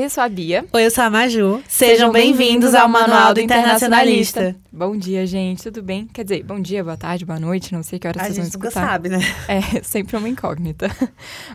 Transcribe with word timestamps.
Oi, 0.00 0.06
eu 0.06 0.08
sou 0.08 0.24
a 0.24 0.28
Bia. 0.30 0.64
Oi, 0.72 0.86
eu 0.86 0.90
sou 0.90 1.04
a 1.04 1.10
Maju. 1.10 1.62
Sejam 1.68 2.10
bem-vindos 2.10 2.74
ao 2.74 2.88
Manual 2.88 3.34
do 3.34 3.40
Internacionalista. 3.40 4.56
Bom 4.72 4.96
dia, 4.96 5.26
gente. 5.26 5.64
Tudo 5.64 5.82
bem? 5.82 6.06
Quer 6.06 6.24
dizer, 6.24 6.42
bom 6.42 6.58
dia, 6.58 6.82
boa 6.82 6.96
tarde, 6.96 7.26
boa 7.26 7.38
noite. 7.38 7.74
Não 7.74 7.82
sei 7.82 7.98
que 7.98 8.08
horas 8.08 8.22
A 8.22 8.24
vocês 8.24 8.36
vão 8.38 8.44
gente 8.46 8.54
nunca 8.54 8.68
escutar. 8.68 8.86
sabe, 8.88 9.10
né? 9.10 9.18
É, 9.46 9.60
sempre 9.84 10.16
uma 10.16 10.26
incógnita. 10.26 10.90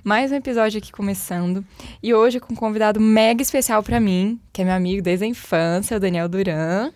Mais 0.04 0.32
um 0.32 0.36
episódio 0.36 0.78
aqui 0.78 0.92
começando. 0.92 1.66
E 2.04 2.14
hoje 2.14 2.40
com 2.40 2.54
um 2.54 2.56
convidado 2.56 3.02
mega 3.02 3.42
especial 3.42 3.82
pra 3.82 4.00
mim, 4.00 4.40
que 4.54 4.62
é 4.62 4.66
meu 4.66 4.76
amigo 4.76 5.02
desde 5.02 5.26
a 5.26 5.28
infância, 5.28 5.98
o 5.98 6.00
Daniel 6.00 6.30
Duran. 6.30 6.92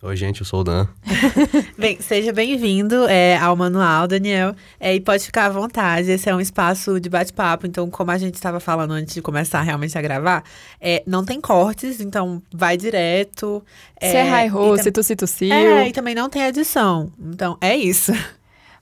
Oi, 0.00 0.14
gente, 0.16 0.42
eu 0.42 0.46
sou 0.46 0.60
o 0.60 0.64
Dan. 0.64 0.86
Bem, 1.76 2.00
seja 2.00 2.32
bem-vindo 2.32 3.08
é, 3.08 3.36
ao 3.36 3.56
Manual, 3.56 4.06
Daniel. 4.06 4.54
É, 4.78 4.94
e 4.94 5.00
pode 5.00 5.24
ficar 5.24 5.46
à 5.46 5.48
vontade, 5.48 6.08
esse 6.08 6.30
é 6.30 6.34
um 6.34 6.40
espaço 6.40 7.00
de 7.00 7.08
bate-papo. 7.08 7.66
Então, 7.66 7.90
como 7.90 8.12
a 8.12 8.16
gente 8.16 8.34
estava 8.36 8.60
falando 8.60 8.92
antes 8.92 9.12
de 9.14 9.20
começar 9.20 9.60
realmente 9.62 9.98
a 9.98 10.00
gravar, 10.00 10.44
é, 10.80 11.02
não 11.04 11.24
tem 11.24 11.40
cortes, 11.40 12.00
então 12.00 12.40
vai 12.54 12.76
direto. 12.76 13.60
se 14.00 14.06
é 14.06 14.22
high 14.22 14.46
e 14.46 14.52
ho, 14.52 14.76
tam- 14.76 14.84
se 14.84 14.92
tu, 14.92 15.02
se 15.02 15.16
tossiu. 15.16 15.52
É, 15.52 15.88
e 15.88 15.92
também 15.92 16.14
não 16.14 16.30
tem 16.30 16.42
edição. 16.42 17.10
Então, 17.18 17.58
é 17.60 17.76
isso. 17.76 18.12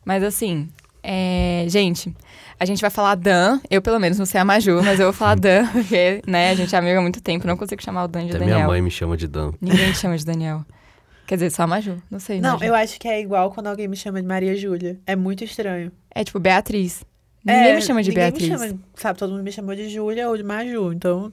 Mas 0.05 0.23
assim, 0.23 0.69
é, 1.03 1.65
gente, 1.67 2.15
a 2.61 2.67
gente 2.67 2.83
vai 2.83 2.91
falar 2.91 3.15
Dan. 3.15 3.59
Eu, 3.71 3.81
pelo 3.81 3.99
menos, 3.99 4.19
não 4.19 4.27
sei 4.27 4.39
a 4.39 4.45
Maju, 4.45 4.83
mas 4.83 5.01
eu 5.01 5.07
vou 5.07 5.15
falar 5.15 5.37
Dan, 5.37 5.67
porque, 5.73 6.21
né, 6.27 6.51
a 6.51 6.55
gente 6.55 6.75
é 6.75 6.79
amigo 6.79 6.99
há 6.99 7.03
muito 7.03 7.23
tempo. 7.23 7.47
Não 7.47 7.57
consigo 7.57 7.83
chamar 7.83 8.05
o 8.05 8.09
Dan 8.09 8.25
de 8.27 8.31
Até 8.33 8.41
Daniel. 8.41 8.57
minha 8.57 8.67
mãe 8.69 8.83
me 8.83 8.91
chama 8.91 9.17
de 9.17 9.27
Dan. 9.27 9.53
Ninguém 9.63 9.93
te 9.93 9.99
chama 9.99 10.19
de 10.19 10.27
Daniel. 10.27 10.63
Quer 11.27 11.35
dizer, 11.37 11.51
só 11.51 11.63
a 11.65 11.67
Maju. 11.67 12.01
Não 12.11 12.21
sei, 12.21 12.41
Não, 12.41 12.53
Maju. 12.53 12.65
eu 12.65 12.75
acho 12.75 12.99
que 13.01 13.09
é 13.09 13.21
igual 13.21 13.51
quando 13.51 13.67
alguém 13.67 13.89
me 13.89 13.97
chama 13.97 14.21
de 14.21 14.27
Maria 14.29 14.57
Júlia. 14.57 14.99
É 15.07 15.17
muito 15.17 15.43
estranho. 15.45 15.91
É 16.15 16.23
tipo 16.25 16.39
Beatriz. 16.39 17.05
Ninguém 17.45 17.63
É, 17.71 17.75
me 17.77 17.83
chama 17.83 18.03
de 18.03 18.11
ninguém 18.11 18.25
Beatriz. 18.25 18.49
Me 18.49 18.59
chama, 18.69 18.81
sabe, 18.95 19.19
todo 19.19 19.31
mundo 19.33 19.43
me 19.43 19.53
chamou 19.53 19.75
de 19.75 19.89
Júlia 19.89 20.29
ou 20.29 20.37
de 20.37 20.43
Maju, 20.43 20.93
então. 20.93 21.33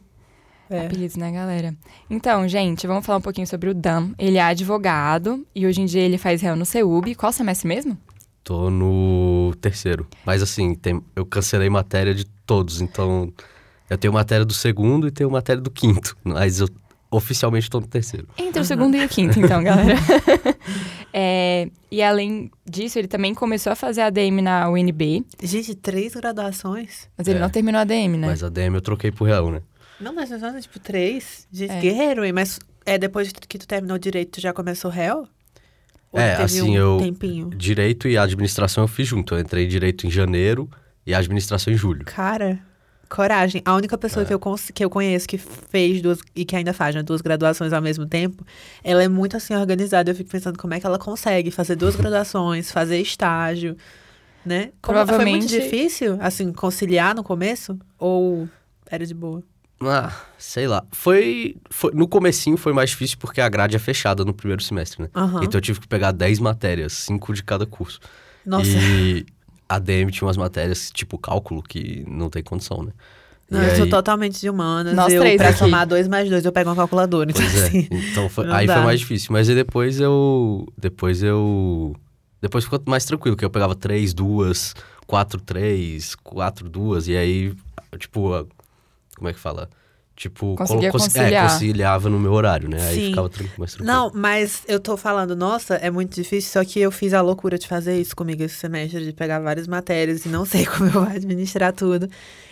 É. 0.70 0.86
Apelidos, 0.86 1.16
né, 1.18 1.32
galera? 1.32 1.76
Então, 2.10 2.48
gente, 2.48 2.88
vamos 2.88 3.06
falar 3.06 3.18
um 3.20 3.22
pouquinho 3.22 3.46
sobre 3.46 3.70
o 3.70 3.74
Dan. 3.74 4.12
Ele 4.18 4.38
é 4.38 4.42
advogado 4.42 5.46
e 5.54 5.68
hoje 5.68 5.82
em 5.82 5.86
dia 5.86 6.02
ele 6.02 6.18
faz 6.18 6.42
réu 6.42 6.56
no 6.56 6.66
CEUB. 6.66 7.14
Qual 7.16 7.32
semestre 7.32 7.68
mesmo? 7.68 7.98
Tô 8.44 8.70
no 8.70 9.54
terceiro. 9.62 10.08
Mas 10.26 10.42
assim, 10.42 10.74
tem- 10.76 11.02
eu 11.16 11.26
cancelei 11.26 11.70
matéria 11.70 12.14
de 12.16 12.26
todos, 12.46 12.82
então 12.82 13.32
eu 13.90 13.98
tenho 13.98 14.14
matéria 14.14 14.44
do 14.46 14.54
segundo 14.54 15.08
e 15.08 15.12
tenho 15.12 15.30
matéria 15.30 15.62
do 15.62 15.70
quinto. 15.72 16.18
Mas 16.24 16.60
eu 16.60 16.68
oficialmente 17.16 17.70
tô 17.70 17.80
no 17.80 17.88
terceiro. 17.88 18.28
Entre 18.38 18.60
o 18.62 18.66
segundo 18.66 18.96
e 18.96 19.06
o 19.06 19.10
quinto, 19.10 19.40
então, 19.40 19.62
galera. 19.64 19.96
É, 21.16 21.70
e 21.92 22.02
além 22.02 22.50
disso, 22.66 22.98
ele 22.98 23.08
também 23.08 23.36
começou 23.36 23.72
a 23.72 23.76
fazer 23.76 24.02
ADM 24.02 24.42
na 24.42 24.68
UNB, 24.70 25.24
Gente, 25.44 25.76
três 25.76 26.16
graduações? 26.16 27.08
mas 27.16 27.28
ele 27.28 27.38
É. 27.38 27.42
não 27.42 27.50
terminou 27.50 27.78
a 27.78 27.82
ADM, 27.84 28.18
né? 28.18 28.28
Mas 28.28 28.44
a 28.44 28.50
DM 28.50 28.74
eu 28.76 28.82
troquei 28.82 29.12
pro 29.12 29.26
real, 29.26 29.52
né? 29.52 29.62
Não, 30.00 30.14
mas 30.14 30.32
não 30.32 30.48
é 30.58 30.60
tipo 30.60 30.80
três? 30.80 31.48
Gente, 31.52 31.72
É. 31.72 31.80
guerreiro, 31.80 32.26
hein? 32.26 32.34
Mas 32.34 32.60
é 32.86 32.98
depois 32.98 33.32
que 33.32 33.58
tu 33.60 33.68
terminou 33.68 33.96
o 33.96 34.00
direito, 34.00 34.32
tu 34.32 34.42
já 34.42 34.52
começou 34.52 34.90
réu? 34.90 35.28
Ou 36.12 36.20
É, 36.20 36.36
assim, 36.42 36.62
um 36.72 36.76
eu- 36.76 36.98
tempinho? 36.98 37.50
Direito 37.52 38.08
e 38.08 38.18
administração 38.18 38.84
eu 38.84 38.88
fiz 38.88 39.08
junto. 39.08 39.36
Eu 39.36 39.40
entrei 39.40 39.68
direito 39.68 40.08
em 40.08 40.10
janeiro 40.10 40.68
e 41.06 41.14
administração 41.14 41.72
em 41.72 41.78
julho. 41.78 42.06
Cara, 42.06 42.60
coragem. 43.16 43.62
A 43.64 43.76
única 43.76 43.98
pessoa 43.98 44.24
É. 44.24 44.26
que, 44.26 44.34
eu 44.34 44.40
que 44.74 44.84
eu 44.86 44.90
conheço 44.90 45.28
que 45.28 45.38
fez 45.38 46.02
duas, 46.02 46.20
e 46.36 46.44
que 46.46 46.56
ainda 46.56 46.74
faz, 46.74 46.96
né, 46.96 47.04
duas 47.04 47.22
graduações 47.22 47.72
ao 47.74 47.82
mesmo 47.82 48.06
tempo, 48.06 48.46
ela 48.84 49.04
é 49.04 49.08
muito 49.08 49.38
assim 49.38 49.54
organizada. 49.56 50.12
Eu 50.12 50.16
fico 50.16 50.30
pensando 50.30 50.58
como 50.58 50.74
é 50.74 50.80
que 50.80 50.86
ela 50.86 50.98
consegue 51.00 51.52
fazer 51.52 51.76
duas 51.76 51.96
graduações, 51.98 52.72
fazer 52.72 53.00
estágio, 53.00 53.78
né? 54.46 54.72
Como- 54.82 54.98
Foi 54.98 55.06
muito 55.06 55.08
Provavelmente- 55.08 55.48
difícil, 55.48 56.18
assim, 56.20 56.52
conciliar 56.52 57.14
no 57.16 57.24
começo? 57.24 57.78
Ou 58.00 58.50
era 58.90 59.06
de 59.06 59.14
boa? 59.14 59.44
Ah, 59.86 60.14
sei 60.38 60.66
lá. 60.68 60.84
Foi, 60.92 61.56
foi- 61.70 61.92
No 61.94 62.08
comecinho 62.08 62.56
foi 62.56 62.72
mais 62.74 62.92
difícil 62.92 63.18
porque 63.20 63.42
a 63.42 63.50
grade 63.50 63.76
é 63.76 63.80
fechada 63.80 64.24
no 64.24 64.34
primeiro 64.34 64.64
semestre, 64.64 65.04
né? 65.04 65.10
Aham. 65.14 65.44
Então 65.44 65.58
eu 65.58 65.62
tive 65.62 65.80
que 65.82 65.88
pegar 65.88 66.12
10 66.14 66.40
matérias, 66.40 66.94
5 66.94 67.34
de 67.34 67.44
cada 67.44 67.66
curso. 67.66 68.00
Nossa. 68.46 68.70
E 68.70 69.26
a 69.76 69.80
DM 69.80 70.12
tinha 70.12 70.26
umas 70.28 70.38
matérias, 70.38 70.92
tipo 70.92 71.18
cálculo, 71.18 71.62
que 71.64 72.04
não 72.08 72.30
tem 72.30 72.44
condição, 72.44 72.84
né? 72.84 72.92
Não, 73.50 73.62
E 73.62 73.68
eu 73.70 73.76
sou 73.76 73.84
aí- 73.86 73.90
totalmente 73.90 74.40
de 74.40 74.50
humanas. 74.50 74.96
Nós 74.96 75.14
eu, 75.14 75.22
três 75.22 75.38
pra 75.38 75.50
aqui. 75.50 75.60
somar 75.60 75.86
dois 75.88 76.08
mais 76.08 76.30
dois, 76.30 76.44
eu 76.46 76.52
pego 76.52 76.70
uma 76.70 76.76
calculadora. 76.76 77.30
Então, 77.30 77.44
Pois 77.44 77.56
é. 77.62 77.68
assim. 77.68 77.88
Então 77.92 78.30
foi- 78.30 78.50
aí 78.52 78.66
dá. 78.66 78.76
foi 78.76 78.84
mais 78.84 79.00
difícil. 79.00 79.28
Mas 79.32 79.48
aí 79.50 79.56
depois 79.56 80.00
eu. 80.00 80.66
Depois 80.78 81.22
eu. 81.22 81.96
Depois 82.42 82.64
ficou 82.64 82.82
mais 82.88 83.06
tranquilo, 83.06 83.36
que 83.38 83.46
eu 83.46 83.50
pegava 83.50 83.76
três, 83.76 84.14
duas, 84.14 84.74
quatro, 85.06 85.40
três, 85.40 86.16
quatro, 86.16 86.68
duas, 86.70 87.08
e 87.08 87.16
aí, 87.16 87.54
tipo, 88.00 88.48
como 89.16 89.30
é 89.30 89.34
que 89.34 89.40
fala? 89.40 89.70
Tipo, 90.16 90.56
Conseguia 90.56 90.92
colo- 90.92 91.04
conciliar. 91.04 91.46
É, 91.46 91.50
conciliava 91.50 92.08
no 92.08 92.20
meu 92.20 92.32
horário, 92.34 92.70
né? 92.70 92.78
Aí 92.88 92.96
Sim. 92.96 93.10
ficava 93.10 93.30
tran- 93.30 93.48
mais 93.58 93.72
tranquilo. 93.74 93.92
Não, 93.98 94.12
mas 94.14 94.62
eu 94.68 94.80
tô 94.80 94.96
falando, 94.96 95.36
nossa, 95.36 95.74
é 95.76 95.90
muito 95.90 96.14
difícil, 96.14 96.52
só 96.52 96.64
que 96.64 96.80
eu 96.80 96.92
fiz 96.92 97.14
a 97.16 97.22
loucura 97.22 97.58
de 97.58 97.68
fazer 97.68 98.00
isso 98.00 98.16
comigo 98.16 98.44
esse 98.44 98.56
semestre, 98.56 99.04
de 99.04 99.12
pegar 99.12 99.40
várias 99.40 99.68
matérias 99.68 100.24
e 100.26 100.30
não 100.30 100.46
sei 100.46 100.66
como 100.68 100.86
eu 100.86 100.92
vou 100.92 101.04
administrar 101.04 101.74
tudo. 101.74 102.08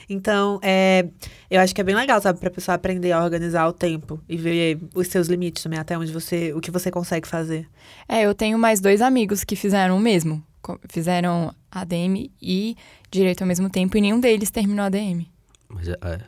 Então, 0.09 0.59
é, 0.63 1.05
eu 1.51 1.61
acho 1.61 1.73
que 1.73 1.79
é 1.79 1.83
bem 1.83 1.95
legal, 1.95 2.19
sabe, 2.19 2.39
pra 2.39 2.50
pessoa 2.50 2.75
aprender 2.75 3.11
a 3.11 3.23
organizar 3.23 3.67
o 3.67 3.71
tempo 3.73 4.19
e 4.27 4.35
ver 4.35 4.79
os 4.95 5.07
seus 5.07 5.27
limites 5.27 5.61
também, 5.63 5.77
até 5.79 5.95
onde 5.97 6.11
você, 6.11 6.51
o 6.53 6.59
que 6.59 6.71
você 6.71 6.89
consegue 6.89 7.27
fazer. 7.27 7.67
É, 8.09 8.23
eu 8.23 8.33
tenho 8.33 8.57
mais 8.57 8.81
dois 8.81 9.01
amigos 9.01 9.44
que 9.44 9.55
fizeram 9.55 9.95
o 9.95 10.00
mesmo. 10.00 10.44
Fizeram 10.89 11.53
ADM 11.71 12.29
e 12.41 12.75
direito 13.09 13.41
ao 13.44 13.47
mesmo 13.47 13.69
tempo 13.69 13.97
e 13.97 14.01
nenhum 14.01 14.19
deles 14.19 14.50
terminou 14.51 14.85
ADM. 14.85 15.25
Mas 15.69 15.88
é, 15.88 15.95
é. 16.01 16.19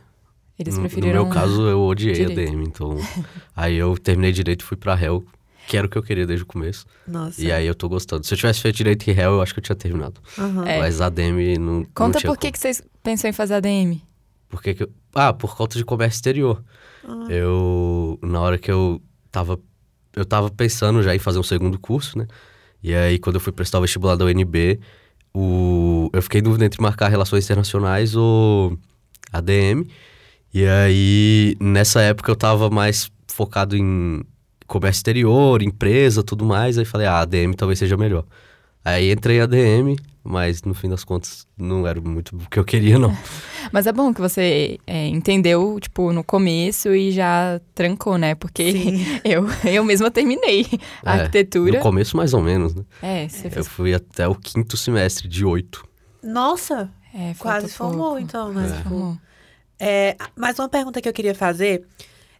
Eles 0.57 0.75
no, 0.75 0.81
preferiram. 0.81 1.23
no 1.23 1.25
meu 1.25 1.33
caso, 1.33 1.67
eu 1.67 1.81
odiei 1.81 2.13
direito. 2.13 2.39
a 2.39 2.45
DM, 2.45 2.63
então. 2.65 2.97
aí 3.55 3.75
eu 3.75 3.97
terminei 3.97 4.31
direito 4.31 4.61
e 4.61 4.65
fui 4.65 4.77
pra 4.77 4.93
réu, 4.93 5.25
que 5.67 5.75
era 5.75 5.87
o 5.87 5.89
que 5.89 5.97
eu 5.97 6.03
queria 6.03 6.25
desde 6.27 6.43
o 6.43 6.45
começo. 6.45 6.85
Nossa. 7.07 7.41
E 7.41 7.51
aí 7.51 7.65
eu 7.65 7.73
tô 7.73 7.89
gostando. 7.89 8.25
Se 8.25 8.33
eu 8.33 8.37
tivesse 8.37 8.61
feito 8.61 8.75
direito 8.75 9.07
e 9.07 9.11
réu, 9.11 9.33
eu 9.33 9.41
acho 9.41 9.53
que 9.53 9.59
eu 9.59 9.63
tinha 9.63 9.75
terminado. 9.75 10.21
Aham. 10.37 10.65
É. 10.65 10.79
Mas 10.79 11.01
a 11.01 11.09
DM 11.09 11.57
não. 11.57 11.73
não 11.79 11.85
Conta 11.93 12.19
tinha 12.19 12.31
por 12.31 12.37
que, 12.37 12.47
como. 12.47 12.53
que 12.53 12.59
vocês 12.59 12.83
pensam 13.01 13.29
em 13.29 13.33
fazer 13.33 13.55
ADM? 13.55 13.99
Por 14.49 14.61
que 14.61 14.75
que 14.75 14.83
eu... 14.83 14.89
Ah, 15.15 15.33
por 15.33 15.55
conta 15.55 15.77
de 15.77 15.83
comércio 15.83 16.17
exterior. 16.17 16.63
Ah. 17.03 17.25
Eu, 17.29 18.19
na 18.21 18.39
hora 18.39 18.57
que 18.57 18.69
eu 18.71 19.01
tava, 19.31 19.59
eu 20.15 20.25
tava 20.25 20.51
pensando 20.51 21.01
já 21.01 21.15
em 21.15 21.19
fazer 21.19 21.39
um 21.39 21.43
segundo 21.43 21.79
curso, 21.79 22.17
né? 22.17 22.27
E 22.81 22.93
aí, 22.93 23.17
quando 23.17 23.37
eu 23.37 23.39
fui 23.39 23.51
prestar 23.51 23.79
o 23.79 23.81
vestibular 23.81 24.15
da 24.15 24.25
UNB, 24.25 24.79
o... 25.33 26.09
eu 26.13 26.21
fiquei 26.21 26.39
em 26.39 26.43
dúvida 26.43 26.65
entre 26.65 26.81
marcar 26.81 27.07
Relações 27.07 27.45
Internacionais 27.45 28.15
ou 28.15 28.77
ADM. 29.31 29.87
E 30.53 30.65
aí, 30.67 31.55
nessa 31.59 32.01
época, 32.01 32.31
eu 32.31 32.35
tava 32.35 32.69
mais 32.69 33.09
focado 33.27 33.75
em 33.75 34.23
comércio 34.67 34.99
exterior, 34.99 35.61
empresa, 35.63 36.23
tudo 36.23 36.45
mais. 36.45 36.77
Aí 36.77 36.85
falei, 36.85 37.07
ah, 37.07 37.19
ADM 37.21 37.53
talvez 37.55 37.79
seja 37.79 37.97
melhor. 37.97 38.23
Aí 38.85 39.11
entrei 39.11 39.37
em 39.37 39.41
ADM, 39.41 39.95
mas 40.23 40.61
no 40.63 40.73
fim 40.73 40.89
das 40.89 41.03
contas 41.05 41.47
não 41.57 41.87
era 41.87 41.99
muito 42.01 42.35
o 42.35 42.49
que 42.49 42.59
eu 42.59 42.65
queria, 42.65 42.99
não. 42.99 43.15
Mas 43.71 43.87
é 43.87 43.93
bom 43.93 44.13
que 44.13 44.19
você 44.19 44.77
é, 44.85 45.07
entendeu, 45.07 45.79
tipo, 45.79 46.11
no 46.11 46.21
começo 46.21 46.93
e 46.93 47.09
já 47.11 47.61
trancou, 47.73 48.17
né? 48.17 48.35
Porque 48.35 48.71
Sim. 48.73 49.05
eu, 49.23 49.45
eu 49.63 49.85
mesma 49.85 50.11
terminei 50.11 50.67
a 51.03 51.15
É, 51.17 51.21
arquitetura. 51.21 51.77
No 51.77 51.79
começo, 51.79 52.17
mais 52.17 52.33
ou 52.33 52.41
menos, 52.41 52.75
né? 52.75 52.83
É, 53.01 53.27
você 53.29 53.47
Eu 53.47 53.51
fez. 53.51 53.67
fui 53.69 53.93
até 53.93 54.27
o 54.27 54.35
quinto 54.35 54.75
semestre 54.75 55.29
de 55.29 55.45
oito. 55.45 55.85
Nossa, 56.21 56.89
É, 57.15 57.33
quase 57.39 57.69
formou, 57.69 58.19
então, 58.19 58.51
né? 58.51 58.65
É. 58.79 58.83
Formou. 58.83 59.17
É, 59.85 60.15
mas 60.33 60.57
uma 60.57 60.69
pergunta 60.69 61.01
que 61.01 61.09
eu 61.09 61.13
queria 61.13 61.35
fazer 61.35 61.85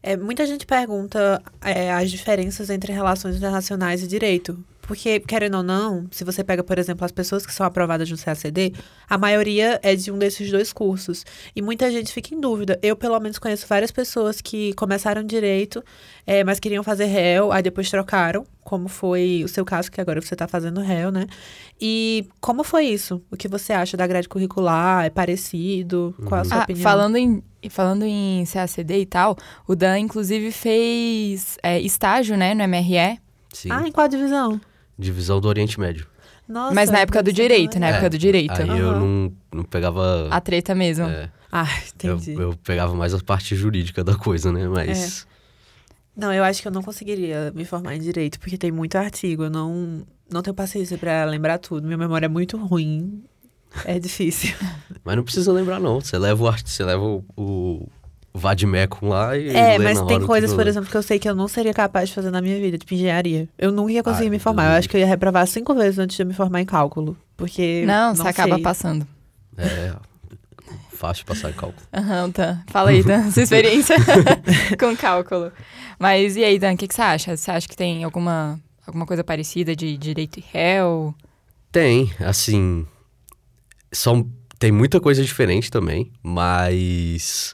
é, 0.01 0.15
muita 0.15 0.45
gente 0.45 0.65
pergunta 0.65 1.43
é, 1.61 1.91
as 1.91 2.09
diferenças 2.09 2.69
entre 2.69 2.93
relações 2.93 3.35
internacionais 3.35 4.01
e 4.01 4.07
direito. 4.07 4.63
Porque, 4.81 5.19
querendo 5.19 5.57
ou 5.57 5.63
não, 5.63 6.07
se 6.11 6.23
você 6.23 6.43
pega, 6.43 6.63
por 6.63 6.77
exemplo, 6.77 7.03
as 7.03 7.11
pessoas 7.11 7.45
que 7.45 7.53
são 7.53 7.65
aprovadas 7.65 8.09
no 8.09 8.17
CACD, 8.17 8.73
a 9.09 9.17
maioria 9.17 9.79
é 9.83 9.93
de 9.93 10.09
um 10.11 10.17
desses 10.17 10.51
dois 10.51 10.71
cursos. 10.71 11.25
E 11.53 11.61
muita 11.61 11.89
gente 11.91 12.11
fica 12.13 12.33
em 12.33 12.39
dúvida. 12.39 12.79
Eu, 12.81 12.95
pelo 12.95 13.17
menos, 13.19 13.39
conheço 13.39 13.65
várias 13.67 13.91
pessoas 13.91 14.39
que 14.41 14.73
começaram 14.73 15.23
direito, 15.23 15.83
é, 16.25 16.44
mas 16.44 16.59
queriam 16.59 16.83
fazer 16.83 17.06
réu, 17.06 17.51
aí 17.51 17.63
depois 17.63 17.89
trocaram, 17.89 18.45
como 18.63 18.88
foi 18.88 19.42
o 19.44 19.48
seu 19.48 19.63
caso, 19.65 19.92
que 19.92 20.00
agora 20.00 20.21
você 20.21 20.33
está 20.36 20.48
fazendo 20.48 20.80
réu, 20.81 21.12
né? 21.12 21.27
E 21.80 22.27
como 22.39 22.63
foi 22.63 22.86
isso? 22.86 23.21
O 23.31 23.36
que 23.38 23.48
você 23.48 23.74
acha 23.74 23.98
da 23.98 24.07
grade 24.07 24.30
curricular? 24.30 25.06
É 25.06 25.10
parecido? 25.10 26.15
Qual 26.25 26.42
a 26.42 26.44
sua 26.45 26.57
Ah, 26.60 26.63
opinião? 26.63 26.83
falando 26.83 27.15
em, 27.18 27.44
falando 27.69 28.04
em 28.06 28.44
CACD 28.45 29.00
e 29.01 29.06
tal, 29.06 29.36
o 29.68 29.75
Dan, 29.75 30.00
inclusive, 30.00 30.51
fez 30.51 31.57
é, 31.62 31.80
estágio, 31.80 32.38
né, 32.38 32.54
no 32.54 32.63
MRE. 32.63 33.19
Sim. 33.54 33.69
Ah, 33.71 33.88
em 33.88 33.92
qual 33.92 34.07
divisão? 34.07 34.60
Divisão 34.98 35.39
do 35.42 35.48
Oriente 35.48 35.80
Médio. 35.80 36.07
Nossa, 36.48 36.75
mas 36.75 36.89
na 36.89 37.00
época 37.00 37.24
do 37.24 37.31
direito, 37.31 37.80
na 37.80 37.86
legal. 37.88 37.98
época 38.00 38.09
do 38.12 38.18
direito. 38.18 38.62
Aí 38.62 38.68
eu 38.68 38.92
não, 39.00 39.33
não 39.54 39.63
pegava. 39.63 40.27
A 40.30 40.42
treta 40.42 40.75
mesmo. 40.75 41.06
é, 41.06 41.30
Ah, 41.51 41.66
eu, 42.04 42.16
entendi. 42.18 42.33
eu 42.39 42.56
pegava 42.63 42.94
mais 42.94 43.13
a 43.13 43.19
parte 43.19 43.56
jurídica 43.56 44.04
da 44.04 44.16
coisa, 44.16 44.51
né? 44.51 44.68
Mas. 44.68 45.25
Não, 46.15 46.31
eu 46.31 46.44
acho 46.44 46.62
que 46.62 46.68
eu 46.68 46.71
não 46.71 46.83
conseguiria 46.83 47.51
me 47.56 47.65
formar 47.65 47.95
em 47.95 48.00
direito, 48.00 48.39
porque 48.39 48.57
tem 48.57 48.71
muito 48.71 48.95
artigo. 48.95 49.45
Eu 49.45 49.50
não, 49.50 50.04
não 50.31 50.42
tenho 50.42 50.54
paciência 50.54 50.98
pra 50.98 51.25
lembrar 51.25 51.57
tudo. 51.57 51.86
Minha 51.86 51.98
memória 51.98 52.27
é 52.27 52.30
muito 52.30 52.57
ruim. 52.57 53.24
É 53.86 53.98
difícil. 54.00 54.54
Mas 55.04 55.15
não 55.15 55.24
precisa 55.24 55.51
lembrar, 55.51 55.80
não. 55.80 56.00
Você 56.00 56.18
leva 56.18 56.44
o 56.44 56.48
art... 56.48 56.65
você 56.65 56.83
leva 56.83 57.04
o, 57.04 57.24
o, 57.36 57.89
vademecum 58.33 59.10
lá 59.10 59.36
e 59.38 59.50
É, 59.50 59.77
lê 59.77 59.83
mas 59.83 60.00
na 60.00 60.06
tem 60.06 60.21
coisas, 60.21 60.54
por 60.54 60.65
exemplo, 60.65 60.89
que 60.89 60.98
eu 60.98 61.04
sei 61.04 61.19
que 61.19 61.30
eu 61.30 61.36
não 61.36 61.48
seria 61.48 61.74
capaz 61.74 62.10
de 62.10 62.16
fazer 62.16 62.31
na 62.31 62.42
minha 62.42 62.59
vida, 62.59 62.77
tipo 62.77 62.94
engenharia. 62.94 63.50
Eu 63.57 63.71
nunca 63.71 63.92
ia 63.92 64.04
conseguir 64.04 64.25
Ai, 64.25 64.31
me 64.31 64.39
formar. 64.39 64.66
Eu 64.66 64.77
acho 64.77 64.89
que 64.89 64.95
eu 64.95 65.01
ia 65.01 65.07
reprovar 65.07 65.45
cinco 65.48 65.74
vezes 65.74 66.00
antes 66.00 66.16
de 66.16 66.24
eu 66.24 66.27
me 66.27 66.33
formar 66.33 66.62
em 66.62 66.66
cálculo. 66.66 67.18
Porque. 67.36 67.83
Não, 67.86 68.16
você 68.16 68.27
acaba 68.27 68.56
sei. 68.56 68.63
passando. 68.63 69.07
É, 69.57 69.94
fácil 71.03 71.25
passar 71.25 71.50
em 71.50 71.53
cálculo. 71.53 71.85
Aham, 71.94 72.29
Dan. 72.29 72.59
Fala 72.67 72.91
aí, 72.91 73.03
Dan, 73.03 73.29
sua 73.29 73.44
experiência 73.44 73.97
com 74.79 74.95
cálculo. 74.95 75.51
Mas 76.00 76.38
e 76.38 76.44
aí, 76.45 76.57
Dan, 76.57 76.75
o 76.75 76.77
que, 76.77 76.88
que 76.88 76.95
você 76.95 77.01
acha? 77.01 77.35
Você 77.35 77.51
acha 77.51 77.67
que 77.67 77.75
tem 77.75 78.05
alguma, 78.05 78.57
alguma 78.88 79.05
coisa 79.05 79.21
parecida 79.21 79.75
de 79.75 79.97
direito 79.97 80.39
e 80.39 80.44
réu? 80.53 81.13
Tem, 81.73 82.09
assim. 82.21 82.88
São, 83.91 84.31
tem 84.57 84.71
muita 84.71 85.01
coisa 85.01 85.21
diferente 85.21 85.69
também, 85.69 86.09
mas. 86.23 87.53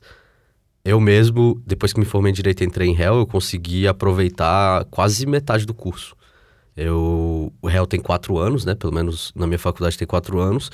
Eu 0.85 0.99
mesmo, 0.99 1.59
depois 1.65 1.91
que 1.91 1.99
me 1.99 2.05
formei 2.05 2.31
em 2.31 2.33
Direito 2.33 2.63
e 2.63 2.65
entrei 2.65 2.87
em 2.87 2.93
réu, 2.93 3.17
eu 3.17 3.27
consegui 3.27 3.87
aproveitar 3.87 4.85
quase 4.85 5.25
metade 5.25 5.65
do 5.65 5.73
curso. 5.73 6.15
Eu, 6.75 7.51
o 7.61 7.67
réu 7.67 7.85
tem 7.85 7.99
quatro 7.99 8.37
anos, 8.37 8.63
né? 8.63 8.75
Pelo 8.75 8.93
menos 8.93 9.33
na 9.35 9.45
minha 9.45 9.59
faculdade 9.59 9.97
tem 9.97 10.07
quatro 10.07 10.39
anos. 10.39 10.71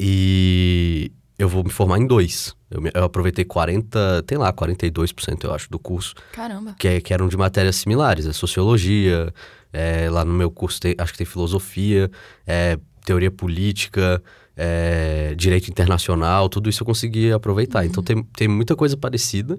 E 0.00 1.12
eu 1.38 1.48
vou 1.48 1.62
me 1.64 1.70
formar 1.70 1.98
em 1.98 2.06
dois. 2.06 2.54
Eu, 2.70 2.80
me- 2.80 2.90
eu 2.94 3.04
aproveitei 3.04 3.44
40, 3.44 4.22
tem 4.26 4.38
lá, 4.38 4.52
42% 4.52 5.44
eu 5.44 5.52
acho 5.54 5.70
do 5.70 5.78
curso. 5.78 6.14
Caramba. 6.32 6.74
que, 6.78 6.88
é- 6.88 7.00
que 7.00 7.12
eram 7.12 7.28
de 7.28 7.36
matérias 7.36 7.76
similares, 7.76 8.26
é 8.26 8.32
sociologia, 8.32 9.32
é, 9.72 10.08
lá 10.10 10.24
no 10.24 10.32
meu 10.32 10.50
curso 10.50 10.80
tem- 10.80 10.94
acho 10.98 11.12
que 11.12 11.18
tem 11.18 11.26
filosofia, 11.26 12.10
é, 12.46 12.78
teoria 13.04 13.30
política, 13.30 14.22
é, 14.56 15.34
direito 15.36 15.68
internacional, 15.70 16.48
tudo 16.48 16.68
isso 16.70 16.82
eu 16.82 16.86
consegui 16.86 17.30
aproveitar. 17.30 17.84
Então 17.84 18.02
tem, 18.02 18.22
tem 18.36 18.48
muita 18.48 18.74
coisa 18.74 18.96
parecida, 18.96 19.58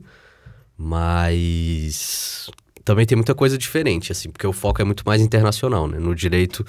mas 0.78 2.50
também 2.84 3.06
tem 3.06 3.16
muita 3.16 3.36
coisa 3.36 3.58
diferente, 3.58 4.12
assim, 4.12 4.30
porque 4.30 4.48
o 4.48 4.54
foco 4.54 4.82
é 4.82 4.86
muito 4.86 5.04
mais 5.06 5.22
internacional, 5.22 5.88
né? 5.88 6.00
No 6.00 6.16
direito 6.16 6.66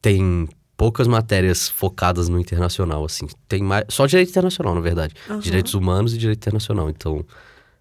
tem 0.00 0.48
poucas 0.80 1.06
matérias 1.06 1.68
focadas 1.68 2.30
no 2.30 2.40
internacional, 2.40 3.04
assim. 3.04 3.26
Tem 3.46 3.62
mais, 3.62 3.84
só 3.90 4.06
direito 4.06 4.30
internacional, 4.30 4.74
na 4.74 4.80
verdade. 4.80 5.14
Aham. 5.28 5.38
Direitos 5.38 5.74
humanos 5.74 6.14
e 6.14 6.16
direito 6.16 6.38
internacional. 6.38 6.88
Então, 6.88 7.22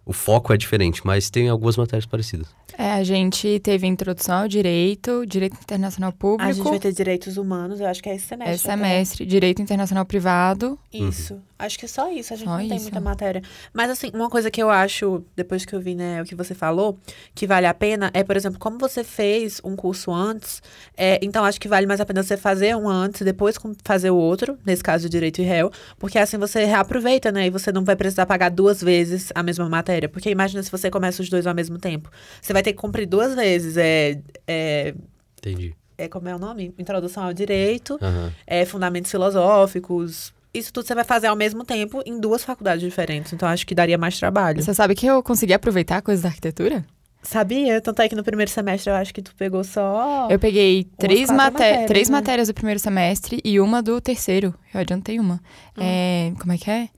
o 0.10 0.14
foco 0.14 0.52
é 0.52 0.58
diferente, 0.58 1.02
mas 1.06 1.30
tem 1.30 1.50
algumas 1.50 1.78
matérias 1.78 2.08
parecidas. 2.08 2.48
É, 2.76 2.94
a 2.94 3.04
gente 3.04 3.60
teve 3.60 3.86
introdução 3.86 4.44
ao 4.44 4.48
direito, 4.48 5.26
direito 5.28 5.54
internacional 5.62 6.12
público, 6.14 6.50
A 6.50 6.54
gente 6.54 6.64
vai 6.68 6.80
ter 6.80 6.94
direitos 6.94 7.36
humanos, 7.38 7.80
eu 7.80 7.86
acho 7.88 8.02
que 8.02 8.10
é 8.10 8.16
esse 8.16 8.26
semestre. 8.26 8.54
é 8.54 8.56
até. 8.56 8.84
semestre, 8.84 9.26
direito 9.26 9.62
internacional 9.62 10.06
privado. 10.06 10.80
Isso. 10.94 11.38
Acho 11.60 11.78
que 11.78 11.90
só 11.90 12.10
isso, 12.10 12.34
a 12.34 12.38
gente 12.38 12.46
Só 12.48 12.52
não 12.58 12.66
tem 12.66 12.78
isso. 12.78 12.84
muita 12.86 13.02
matéria. 13.02 13.44
Mas 13.74 13.90
assim, 13.90 14.10
uma 14.14 14.30
coisa 14.30 14.50
que 14.50 14.64
eu 14.64 14.70
acho, 14.70 15.22
depois 15.36 15.66
que 15.66 15.74
eu 15.76 15.82
vi, 15.82 15.94
né, 15.94 16.22
o 16.22 16.26
que 16.26 16.34
você 16.34 16.56
falou, 16.56 16.98
que 17.36 17.46
vale 17.46 17.68
a 17.68 17.74
pena 17.74 18.10
é, 18.14 18.24
por 18.24 18.38
exemplo, 18.38 18.58
como 18.58 18.78
você 18.80 19.04
fez 19.04 19.60
um 19.62 19.76
curso 19.76 20.10
antes, 20.14 20.62
é, 20.96 21.20
então 21.22 21.44
acho 21.44 21.60
que 21.60 21.68
vale 21.68 21.86
mais 21.86 22.00
a 22.00 22.06
pena 22.06 22.24
você 22.24 22.38
fazer 22.38 22.78
um 22.78 22.88
antes 22.88 23.20
e 23.20 23.26
depois 23.26 23.58
com- 23.58 23.74
fazer 23.84 24.10
o 24.10 24.16
outro, 24.16 24.58
nesse 24.66 24.82
caso 24.82 25.04
de 25.04 25.10
direito 25.10 25.42
e 25.42 25.44
réu, 25.44 25.70
porque 25.98 26.18
assim 26.18 26.38
você 26.38 26.64
reaproveita, 26.64 27.30
né, 27.30 27.48
e 27.48 27.50
você 27.50 27.74
não 27.74 27.84
vai 27.84 27.98
precisar 27.98 28.26
pagar 28.26 28.50
duas 28.50 28.82
vezes 28.82 29.30
a 29.36 29.44
mesma 29.44 29.68
matéria. 29.68 29.99
Porque 30.08 30.30
imagina 30.30 30.62
se 30.64 30.72
você 30.72 30.90
começa 30.90 31.22
os 31.22 31.30
dois 31.30 31.46
ao 31.46 31.54
mesmo 31.54 31.78
tempo. 31.78 32.10
Você 32.42 32.54
vai 32.54 32.62
ter 32.62 32.74
que 32.74 32.80
cumprir 32.80 33.06
duas 33.06 33.36
vezes. 33.36 33.78
É, 33.78 34.20
é, 34.48 34.94
Entendi. 35.38 35.76
é 35.98 36.08
como 36.08 36.30
é 36.30 36.36
o 36.36 36.40
nome? 36.40 36.74
Introdução 36.78 37.24
ao 37.24 37.34
direito 37.34 37.98
Aham. 38.02 38.32
é, 38.46 38.66
fundamentos 38.66 39.12
filosóficos. 39.12 40.34
Isso 40.54 40.74
tudo 40.74 40.88
você 40.88 40.96
vai 40.96 41.04
fazer 41.04 41.28
ao 41.28 41.36
mesmo 41.36 41.64
tempo 41.64 42.02
em 42.06 42.20
duas 42.20 42.44
faculdades 42.44 42.84
diferentes. 42.84 43.34
Então 43.34 43.48
acho 43.48 43.68
que 43.68 43.76
daria 43.76 43.98
mais 43.98 44.18
trabalho. 44.18 44.62
Você 44.62 44.74
sabe 44.74 44.96
que 44.96 45.06
eu 45.06 45.22
consegui 45.22 45.54
aproveitar 45.54 46.02
coisas 46.02 46.24
da 46.24 46.30
arquitetura? 46.30 46.86
Sabia? 47.22 47.82
Tanto 47.82 48.02
é 48.02 48.08
que 48.08 48.16
no 48.16 48.24
primeiro 48.24 48.50
semestre 48.50 48.90
eu 48.90 48.96
acho 48.96 49.14
que 49.14 49.22
tu 49.22 49.36
pegou 49.36 49.64
só. 49.64 50.28
Eu 50.30 50.40
peguei 50.40 50.86
três, 50.98 51.30
maté 51.30 51.52
matérias, 51.52 51.88
três 51.88 52.10
né? 52.10 52.16
matérias 52.18 52.48
do 52.48 52.54
primeiro 52.54 52.80
semestre 52.80 53.42
e 53.44 53.60
uma 53.60 53.84
do 53.84 54.00
terceiro. 54.00 54.56
Eu 54.74 54.80
adiantei 54.80 55.20
uma. 55.20 55.36
Hum. 55.78 55.82
É, 55.82 56.32
como 56.40 56.54
é 56.54 56.58
que 56.58 56.72
é? 56.72 56.90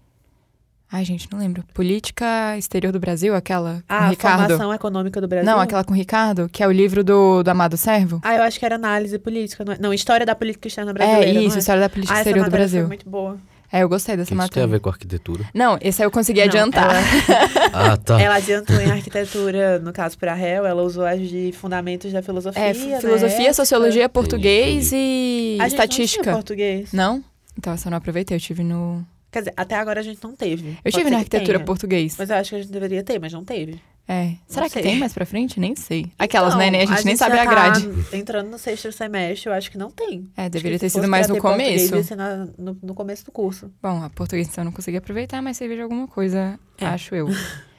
Ai, 0.91 1.05
gente, 1.05 1.27
não 1.31 1.39
lembro. 1.39 1.63
Política 1.73 2.57
Exterior 2.57 2.91
do 2.91 2.99
Brasil, 2.99 3.33
aquela 3.33 3.75
com 3.87 3.93
Ah, 3.93 4.09
Ricardo. 4.09 4.41
formação 4.41 4.73
econômica 4.73 5.21
do 5.21 5.27
Brasil. 5.27 5.49
Não, 5.49 5.59
aquela 5.59 5.83
com 5.85 5.93
o 5.93 5.95
Ricardo, 5.95 6.49
que 6.51 6.61
é 6.61 6.67
o 6.67 6.71
livro 6.71 7.03
do, 7.03 7.41
do 7.43 7.49
Amado 7.49 7.77
Servo. 7.77 8.19
Ah, 8.23 8.35
eu 8.35 8.43
acho 8.43 8.59
que 8.59 8.65
era 8.65 8.75
análise 8.75 9.17
política. 9.17 9.63
Não, 9.63 9.73
é? 9.73 9.77
não 9.79 9.93
história 9.93 10.25
da 10.25 10.35
política 10.35 10.67
externa 10.67 10.91
brasileira. 10.93 11.29
é 11.29 11.33
não 11.33 11.41
isso, 11.43 11.55
é? 11.55 11.59
História 11.59 11.81
da 11.81 11.89
Política 11.89 12.13
ah, 12.13 12.19
essa 12.19 12.29
Exterior 12.29 12.43
do 12.45 12.51
matéria 12.51 12.67
foi 12.67 12.77
Brasil. 12.79 12.87
muito 12.87 13.09
boa. 13.09 13.37
É, 13.73 13.83
eu 13.83 13.87
gostei 13.87 14.17
dessa 14.17 14.27
que 14.27 14.33
isso 14.33 14.49
tem 14.51 14.63
a 14.63 14.65
matéria. 14.65 14.67
ver 14.67 14.79
com 14.81 14.89
arquitetura? 14.89 15.45
Não, 15.53 15.77
esse 15.79 16.01
aí 16.01 16.05
eu 16.05 16.11
consegui 16.11 16.41
Não, 16.41 16.47
adiantar. 16.47 16.91
ah, 17.71 17.95
tá. 17.95 18.21
Ela 18.21 18.35
adiantou 18.35 18.75
em 18.81 18.91
arquitetura, 18.91 19.79
no 19.79 19.93
caso 19.93 20.17
para 20.17 20.33
réu, 20.33 20.65
ela 20.65 20.81
usou 20.83 21.05
as 21.05 21.21
de 21.21 21.53
fundamentos 21.53 22.11
da 22.11 22.21
filosofia. 22.21 22.61
É, 22.61 22.73
né, 22.73 22.99
filosofia, 22.99 23.37
ética. 23.37 23.53
sociologia, 23.53 24.09
português 24.09 24.91
e 24.91 25.55
A 25.57 25.69
gente 25.69 25.77
não 25.77 25.83
estatística. 25.85 26.23
tinha 26.23 26.33
português. 26.35 26.91
Não? 26.91 27.23
Então 27.57 27.71
essa 27.71 27.87
eu 27.87 27.91
não 27.91 27.97
aproveitei, 27.97 28.35
eu 28.35 28.41
tive 28.41 28.61
no. 28.61 29.05
Quer 29.31 29.39
dizer, 29.39 29.53
até 29.55 29.75
agora 29.75 30.01
a 30.01 30.03
gente 30.03 30.21
não 30.23 30.35
teve. 30.35 30.77
Eu 30.83 30.91
tive 30.91 31.09
na 31.09 31.17
arquitetura 31.19 31.53
tenha. 31.57 31.65
português. 31.65 32.15
Mas 32.19 32.29
eu 32.29 32.35
acho 32.35 32.49
que 32.49 32.55
a 32.57 32.59
gente 32.61 32.71
deveria 32.71 33.01
ter, 33.03 33.17
mas 33.19 33.31
não 33.31 33.45
teve. 33.45 33.79
É. 34.07 34.33
Será 34.45 34.65
que 34.65 34.73
sei. 34.73 34.81
tem 34.81 34.97
mais 34.99 35.13
pra 35.13 35.25
frente? 35.25 35.57
Nem 35.57 35.73
sei. 35.75 36.11
Aquelas, 36.19 36.51
Não, 36.53 36.59
né? 36.59 36.69
nem- 36.69 36.81
A 36.81 36.85
gente 36.85 37.05
nem 37.05 37.15
sabe 37.15 37.39
a 37.39 37.45
grade. 37.45 37.87
Tá 38.09 38.17
entrando 38.17 38.49
no 38.49 38.57
sexto 38.57 38.91
semestre, 38.91 39.47
eu 39.49 39.53
acho 39.53 39.71
que 39.71 39.77
não 39.77 39.89
tem. 39.89 40.27
É, 40.35 40.49
deveria 40.49 40.77
ter 40.77 40.89
sido 40.89 41.07
mais 41.07 41.27
no 41.29 41.37
começo. 41.37 41.95
ia 41.95 42.03
ser 42.03 42.15
na- 42.17 42.45
no, 42.57 42.77
no 42.83 42.93
começo 42.93 43.23
do 43.23 43.31
curso. 43.31 43.71
Bom, 43.81 44.03
a 44.03 44.09
português 44.09 44.49
então 44.49 44.63
eu 44.63 44.65
não 44.65 44.71
consegui 44.73 44.97
aproveitar, 44.97 45.41
mas 45.41 45.55
serviu 45.55 45.77
de 45.77 45.83
alguma 45.83 46.07
coisa, 46.07 46.59
É. 46.77 46.85
acho 46.87 47.15
eu. 47.15 47.27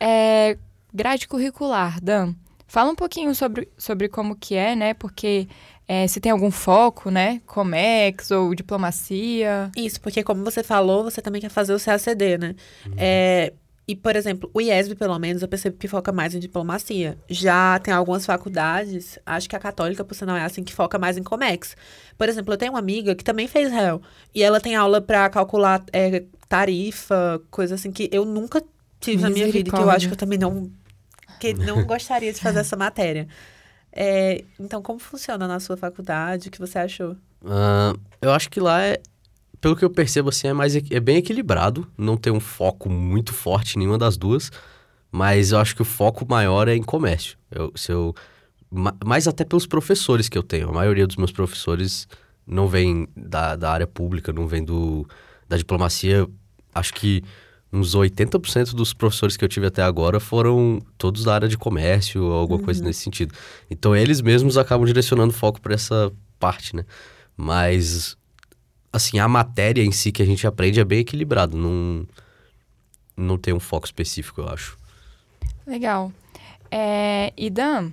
É, 0.00 0.56
grade 0.92 1.26
curricular, 1.26 2.00
Dan. 2.02 2.34
Fala 2.66 2.90
um 2.90 2.94
pouquinho 2.94 3.34
sobre, 3.34 3.68
sobre 3.78 4.08
como 4.08 4.36
que 4.36 4.54
é, 4.54 4.76
né? 4.76 4.94
Porque 4.94 5.48
é, 5.88 6.06
se 6.06 6.20
tem 6.20 6.30
algum 6.30 6.50
foco, 6.50 7.10
né? 7.10 7.40
Comex 7.46 8.30
ou 8.30 8.54
diplomacia. 8.54 9.70
Isso, 9.74 9.98
porque 10.02 10.22
como 10.22 10.44
você 10.44 10.62
falou, 10.62 11.02
você 11.02 11.22
também 11.22 11.40
quer 11.40 11.48
fazer 11.48 11.74
o 11.74 11.80
CACD, 11.80 12.36
né? 12.36 12.54
É, 12.94 13.54
e, 13.88 13.96
por 13.96 14.14
exemplo, 14.14 14.50
o 14.52 14.60
IESB, 14.60 14.96
pelo 14.96 15.18
menos, 15.18 15.40
eu 15.40 15.48
percebo 15.48 15.78
que 15.78 15.88
foca 15.88 16.12
mais 16.12 16.34
em 16.34 16.38
diplomacia. 16.38 17.16
Já 17.26 17.78
tem 17.78 17.94
algumas 17.94 18.26
faculdades, 18.26 19.18
acho 19.24 19.48
que 19.48 19.56
a 19.56 19.58
católica, 19.58 20.04
por 20.04 20.14
sinal, 20.14 20.36
é 20.36 20.44
assim, 20.44 20.62
que 20.62 20.74
foca 20.74 20.98
mais 20.98 21.16
em 21.16 21.22
Comex. 21.22 21.74
Por 22.18 22.28
exemplo, 22.28 22.52
eu 22.52 22.58
tenho 22.58 22.72
uma 22.72 22.78
amiga 22.78 23.14
que 23.14 23.24
também 23.24 23.48
fez 23.48 23.72
réu. 23.72 24.02
E 24.34 24.42
ela 24.42 24.60
tem 24.60 24.76
aula 24.76 25.00
pra 25.00 25.30
calcular 25.30 25.82
é, 25.90 26.22
tarifa, 26.50 27.40
coisa 27.50 27.76
assim, 27.76 27.90
que 27.90 28.10
eu 28.12 28.26
nunca 28.26 28.62
tive 29.00 29.22
na 29.22 29.30
minha 29.30 29.46
vida. 29.46 29.70
e 29.70 29.72
Que 29.72 29.78
eu 29.78 29.90
acho 29.90 30.06
que 30.06 30.12
eu 30.12 30.18
também 30.18 30.38
não... 30.38 30.70
Que 31.40 31.54
não 31.54 31.82
gostaria 31.86 32.30
de 32.30 32.40
fazer 32.40 32.58
essa 32.58 32.76
matéria. 32.76 33.26
É, 33.92 34.44
então, 34.60 34.82
como 34.82 34.98
funciona 34.98 35.46
na 35.48 35.58
sua 35.60 35.76
faculdade? 35.76 36.48
O 36.48 36.50
que 36.50 36.58
você 36.58 36.78
achou? 36.78 37.16
Ah, 37.44 37.94
eu 38.20 38.30
acho 38.32 38.50
que 38.50 38.60
lá 38.60 38.82
é. 38.82 39.00
Pelo 39.60 39.74
que 39.74 39.84
eu 39.84 39.90
percebo, 39.90 40.28
assim, 40.28 40.46
é, 40.48 40.52
mais, 40.52 40.76
é 40.76 41.00
bem 41.00 41.16
equilibrado. 41.16 41.86
Não 41.96 42.16
tem 42.16 42.32
um 42.32 42.38
foco 42.40 42.88
muito 42.88 43.32
forte 43.34 43.74
em 43.74 43.80
nenhuma 43.80 43.98
das 43.98 44.16
duas. 44.16 44.50
Mas 45.10 45.52
eu 45.52 45.58
acho 45.58 45.74
que 45.74 45.82
o 45.82 45.86
foco 45.86 46.26
maior 46.28 46.68
é 46.68 46.76
em 46.76 46.82
comércio. 46.82 47.36
Eu, 47.50 47.72
se 47.74 47.90
eu, 47.90 48.14
ma- 48.70 48.94
mais 49.04 49.26
até 49.26 49.44
pelos 49.44 49.66
professores 49.66 50.28
que 50.28 50.36
eu 50.38 50.42
tenho. 50.42 50.68
A 50.68 50.72
maioria 50.72 51.06
dos 51.06 51.16
meus 51.16 51.32
professores 51.32 52.06
não 52.46 52.68
vem 52.68 53.08
da, 53.16 53.56
da 53.56 53.72
área 53.72 53.86
pública, 53.86 54.32
não 54.32 54.46
vem 54.46 54.62
do, 54.64 55.08
da 55.48 55.56
diplomacia. 55.56 56.28
Acho 56.74 56.94
que 56.94 57.22
uns 57.72 57.94
80% 57.94 58.74
dos 58.74 58.94
professores 58.94 59.36
que 59.36 59.44
eu 59.44 59.48
tive 59.48 59.66
até 59.66 59.82
agora 59.82 60.18
foram 60.18 60.80
todos 60.96 61.24
da 61.24 61.34
área 61.34 61.48
de 61.48 61.58
comércio 61.58 62.24
ou 62.24 62.32
alguma 62.32 62.62
coisa 62.62 62.82
nesse 62.82 63.00
sentido. 63.00 63.34
Então 63.70 63.94
eles 63.94 64.20
mesmos 64.20 64.56
acabam 64.56 64.86
direcionando 64.86 65.32
o 65.32 65.36
foco 65.36 65.60
para 65.60 65.74
essa 65.74 66.10
parte, 66.38 66.74
né? 66.74 66.84
Mas 67.36 68.16
assim, 68.92 69.18
a 69.18 69.28
matéria 69.28 69.82
em 69.82 69.92
si 69.92 70.10
que 70.10 70.22
a 70.22 70.26
gente 70.26 70.46
aprende 70.46 70.80
é 70.80 70.84
bem 70.84 71.00
equilibrado, 71.00 71.56
não 71.56 72.06
não 73.16 73.36
tem 73.36 73.52
um 73.52 73.60
foco 73.60 73.84
específico, 73.84 74.40
eu 74.40 74.48
acho. 74.48 74.78
Legal. 75.66 76.12
É, 76.70 77.32
e 77.36 77.50
Dan, 77.50 77.90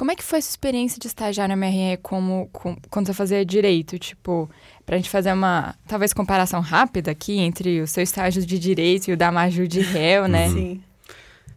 como 0.00 0.10
é 0.12 0.16
que 0.16 0.24
foi 0.24 0.38
essa 0.38 0.48
experiência 0.48 0.98
de 0.98 1.06
estagiar 1.08 1.46
na 1.46 1.54
MRE 1.54 1.98
como, 2.02 2.48
com- 2.52 2.74
quando 2.88 3.06
você 3.08 3.12
fazia 3.12 3.44
direito? 3.44 3.98
Tipo, 3.98 4.48
pra 4.86 4.96
gente 4.96 5.10
fazer 5.10 5.30
uma, 5.30 5.74
talvez, 5.86 6.14
comparação 6.14 6.62
rápida 6.62 7.10
aqui 7.10 7.38
entre 7.38 7.82
o 7.82 7.86
seu 7.86 8.02
estágio 8.02 8.44
de 8.46 8.58
direito 8.58 9.08
e 9.08 9.12
o 9.12 9.16
da 9.16 9.30
Maju 9.30 9.68
de 9.68 9.80
réu, 9.80 10.26
né? 10.26 10.48
Sim. 10.48 10.82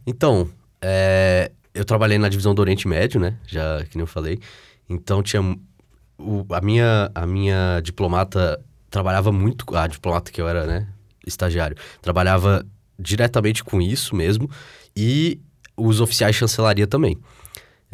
Então, 0.06 0.50
é, 0.82 1.52
eu 1.74 1.86
trabalhei 1.86 2.18
na 2.18 2.28
divisão 2.28 2.54
do 2.54 2.60
Oriente 2.62 2.86
Médio, 2.86 3.18
né? 3.18 3.38
Já 3.48 3.86
que 3.90 3.96
nem 3.96 4.04
eu 4.04 4.08
falei. 4.08 4.38
Então 4.90 5.24
tinha 5.24 5.42
o- 6.20 6.46
a 6.50 6.60
minha 6.60 7.10
a 7.16 7.26
minha 7.26 7.80
diplomata 7.82 8.60
trabalhava 8.90 9.32
muito, 9.32 9.64
a 9.74 9.88
diplomata 9.88 10.32
que 10.34 10.42
eu 10.42 10.50
era, 10.50 10.66
né, 10.68 10.88
estagiário, 11.26 11.78
trabalhava 12.02 12.66
diretamente 13.00 13.64
com 13.64 13.82
isso 13.82 14.14
mesmo 14.16 14.50
e 14.96 15.40
os 15.78 16.02
oficiais 16.02 16.36
de 16.36 16.40
chancelaria 16.40 16.86
também. 16.86 17.18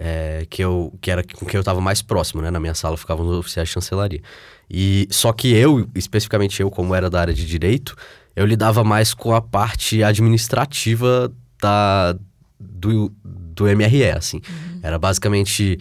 É, 0.02 0.48
que 0.50 0.64
eu 0.64 0.94
que 1.02 1.12
era 1.12 1.22
com 1.22 1.46
quem 1.46 1.58
eu 1.58 1.60
estava 1.60 1.82
mais 1.82 2.02
próximo, 2.02 2.42
né? 2.42 2.50
Na 2.50 2.60
minha 2.60 2.74
sala 2.74 2.96
ficavam 2.96 3.28
os 3.28 3.38
oficiais 3.38 3.68
de 3.68 3.74
chancelaria. 3.74 4.22
E 4.70 5.08
só 5.12 5.34
que 5.34 5.54
eu, 5.54 5.90
especificamente 5.94 6.62
eu, 6.62 6.72
como 6.72 6.96
era 6.96 7.10
da 7.10 7.20
área 7.20 7.34
de 7.34 7.46
direito, 7.46 7.98
eu 8.34 8.46
lidava 8.46 8.82
mais 8.82 9.14
com 9.14 9.36
a 9.36 9.42
parte 9.42 10.02
administrativa 10.02 11.30
da, 11.62 12.16
do, 12.58 13.12
do 13.24 13.66
MRE, 13.66 14.12
assim. 14.12 14.38
Uhum. 14.38 14.80
Era 14.82 14.98
basicamente, 14.98 15.78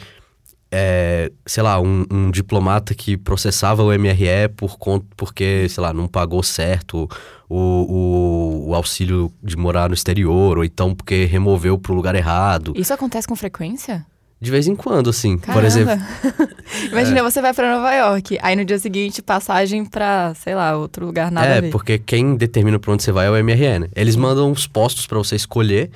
é, 0.71 1.33
sei 1.47 1.63
lá, 1.63 1.81
um, 1.81 2.05
um 2.11 2.31
diplomata 2.31 2.95
que 2.95 3.17
processava 3.17 3.83
o 3.83 3.93
MRE 3.93 4.49
por 4.57 4.79
conta, 4.79 5.07
porque, 5.17 5.67
sei 5.69 5.83
lá, 5.83 5.93
não 5.93 6.07
pagou 6.07 6.43
certo 6.43 7.09
o, 7.49 7.57
o, 7.57 8.69
o 8.69 8.75
auxílio 8.75 9.33
de 9.43 9.57
morar 9.57 9.89
no 9.89 9.95
exterior, 9.95 10.59
ou 10.59 10.65
então 10.65 10.95
porque 10.95 11.25
removeu 11.25 11.79
pro 11.79 11.95
lugar 11.95 12.15
errado. 12.15 12.73
Isso 12.77 12.93
acontece 12.93 13.27
com 13.27 13.35
frequência? 13.35 14.05
De 14.41 14.51
vez 14.53 14.69
em 14.69 14.77
quando, 14.77 15.11
assim. 15.11 15.37
Caramba. 15.37 15.61
Por 15.61 15.67
exemplo, 15.67 16.07
Imagina, 16.93 17.23
você 17.23 17.43
vai 17.43 17.53
pra 17.53 17.75
Nova 17.75 17.93
York, 17.93 18.39
aí 18.41 18.55
no 18.55 18.65
dia 18.65 18.79
seguinte 18.79 19.21
passagem 19.21 19.85
pra, 19.85 20.33
sei 20.35 20.55
lá, 20.55 20.77
outro 20.77 21.05
lugar 21.05 21.33
nada 21.33 21.47
a 21.47 21.57
é, 21.57 21.71
porque 21.71 21.99
quem 21.99 22.37
determina 22.37 22.79
pra 22.79 22.93
onde 22.93 23.03
você 23.03 23.11
vai 23.11 23.27
é 23.27 23.31
o 23.31 23.45
MRE, 23.45 23.81
né? 23.81 23.89
Eles 23.97 24.15
mandam 24.15 24.53
os 24.53 24.67
postos 24.67 25.07
pra 25.07 25.19
você 25.19 25.35
escolher, 25.35 25.91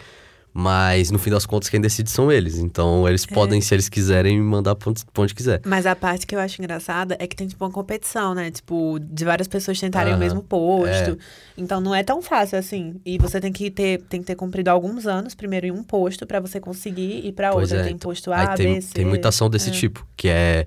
mas 0.54 1.10
no 1.10 1.18
fim 1.18 1.30
das 1.30 1.46
contas 1.46 1.68
quem 1.70 1.80
decide 1.80 2.10
são 2.10 2.30
eles. 2.30 2.58
Então 2.58 3.08
eles 3.08 3.24
podem, 3.24 3.60
se 3.60 3.74
eles 3.74 3.88
quiserem, 3.88 4.40
mandar 4.40 4.74
pra 4.74 4.90
onde, 4.90 5.02
pra 5.12 5.22
onde 5.22 5.34
quiser. 5.34 5.60
Mas 5.64 5.86
a 5.86 5.96
parte 5.96 6.26
que 6.26 6.34
eu 6.34 6.40
acho 6.40 6.60
engraçada 6.60 7.16
é 7.18 7.26
que 7.26 7.34
tem, 7.34 7.46
tipo, 7.48 7.64
uma 7.64 7.70
competição, 7.70 8.34
né? 8.34 8.50
Tipo, 8.50 8.98
de 9.00 9.24
várias 9.24 9.48
pessoas 9.48 9.80
tentarem 9.80 10.12
o 10.12 10.16
Aham. 10.16 10.20
mesmo 10.20 10.42
posto. 10.42 11.16
Então, 11.56 11.80
não 11.80 11.94
é 11.94 12.02
tão 12.02 12.20
fácil 12.20 12.58
assim. 12.58 13.00
E 13.04 13.16
você 13.18 13.40
tem 13.40 13.52
que 13.52 13.70
ter, 13.70 14.02
tem 14.02 14.20
que 14.20 14.26
ter 14.26 14.34
cumprido 14.34 14.68
alguns 14.70 15.06
anos, 15.06 15.34
primeiro 15.34 15.66
em 15.66 15.70
um 15.70 15.82
posto, 15.82 16.26
pra 16.26 16.38
você 16.38 16.60
conseguir 16.60 17.26
ir 17.26 17.32
pra 17.32 17.52
Pois 17.52 17.70
outra. 17.70 17.80
é, 17.80 17.84
Tem 17.84 17.94
então, 17.94 18.10
posto 18.10 18.30
A, 18.32 18.54
tem, 18.54 18.74
B, 18.74 18.80
C. 18.82 18.92
tem 18.92 19.04
muita 19.06 19.28
ação 19.28 19.48
desse 19.48 19.70
tipo, 19.70 20.06
que 20.16 20.28
é, 20.28 20.66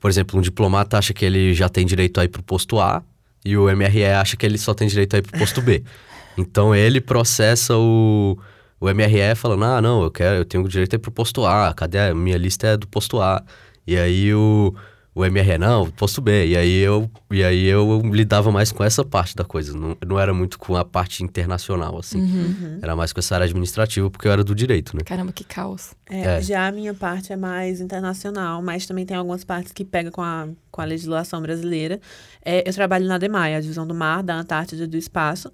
por 0.00 0.10
exemplo, 0.10 0.38
um 0.38 0.42
diplomata 0.42 0.96
acha 0.96 1.12
que 1.12 1.24
ele 1.24 1.52
já 1.52 1.68
tem 1.68 1.84
direito 1.84 2.18
a 2.20 2.24
ir 2.24 2.28
pro 2.28 2.42
posto 2.42 2.80
A 2.80 3.02
e 3.44 3.56
o 3.56 3.68
MRE 3.68 4.04
acha 4.06 4.36
que 4.36 4.46
ele 4.46 4.56
só 4.58 4.72
tem 4.72 4.88
direito 4.88 5.14
a 5.14 5.18
ir 5.18 5.22
pro 5.22 5.38
posto 5.38 5.60
B. 5.60 5.82
Então 6.38 6.74
ele 6.74 7.00
processa 7.00 7.74
o, 7.78 8.36
o 8.80 8.88
MRE 8.88 9.34
falando: 9.34 9.64
"Ah, 9.64 9.80
não, 9.80 10.02
eu 10.02 10.10
quero, 10.10 10.36
eu 10.36 10.44
tenho 10.44 10.68
direito 10.68 10.94
a 10.94 10.96
ir 10.96 11.00
pro 11.00 11.10
posto 11.10 11.44
A. 11.44 11.72
Cadê 11.74 11.98
a 11.98 12.14
minha 12.14 12.36
lista 12.36 12.66
é 12.66 12.76
do 12.76 12.86
posto 12.86 13.20
A?" 13.20 13.42
E 13.86 13.96
aí 13.96 14.34
o 14.34 14.74
o 15.16 15.24
MRE 15.24 15.56
não, 15.56 15.90
posto 15.90 16.20
B. 16.20 16.48
E 16.48 16.56
aí 16.58 16.76
eu 16.76 17.10
e 17.30 17.42
aí 17.42 17.64
eu 17.64 18.02
lidava 18.04 18.52
mais 18.52 18.70
com 18.70 18.84
essa 18.84 19.02
parte 19.02 19.34
da 19.34 19.44
coisa, 19.44 19.74
não, 19.74 19.96
não 20.06 20.20
era 20.20 20.34
muito 20.34 20.58
com 20.58 20.76
a 20.76 20.84
parte 20.84 21.24
internacional 21.24 21.98
assim. 21.98 22.20
Uhum. 22.20 22.78
Era 22.82 22.94
mais 22.94 23.14
com 23.14 23.20
essa 23.20 23.34
área 23.34 23.46
administrativa 23.46 24.10
porque 24.10 24.28
eu 24.28 24.32
era 24.32 24.44
do 24.44 24.54
direito, 24.54 24.94
né? 24.94 25.00
Caramba, 25.06 25.32
que 25.32 25.42
caos. 25.42 25.94
É, 26.10 26.36
É. 26.36 26.42
Já 26.42 26.66
a 26.66 26.70
minha 26.70 26.92
parte 26.92 27.32
é 27.32 27.36
mais 27.36 27.80
internacional, 27.80 28.60
mas 28.60 28.84
também 28.84 29.06
tem 29.06 29.16
algumas 29.16 29.42
partes 29.42 29.72
que 29.72 29.86
pegam 29.86 30.12
com 30.12 30.20
a, 30.20 30.48
com 30.70 30.82
a 30.82 30.84
legislação 30.84 31.40
brasileira. 31.40 31.98
É, 32.44 32.68
eu 32.68 32.74
trabalho 32.74 33.06
na 33.06 33.16
DEMAI, 33.16 33.54
a 33.54 33.60
divisão 33.60 33.86
do 33.86 33.94
mar, 33.94 34.22
da 34.22 34.34
Antártida 34.36 34.84
e 34.84 34.86
do 34.86 34.98
espaço. 34.98 35.50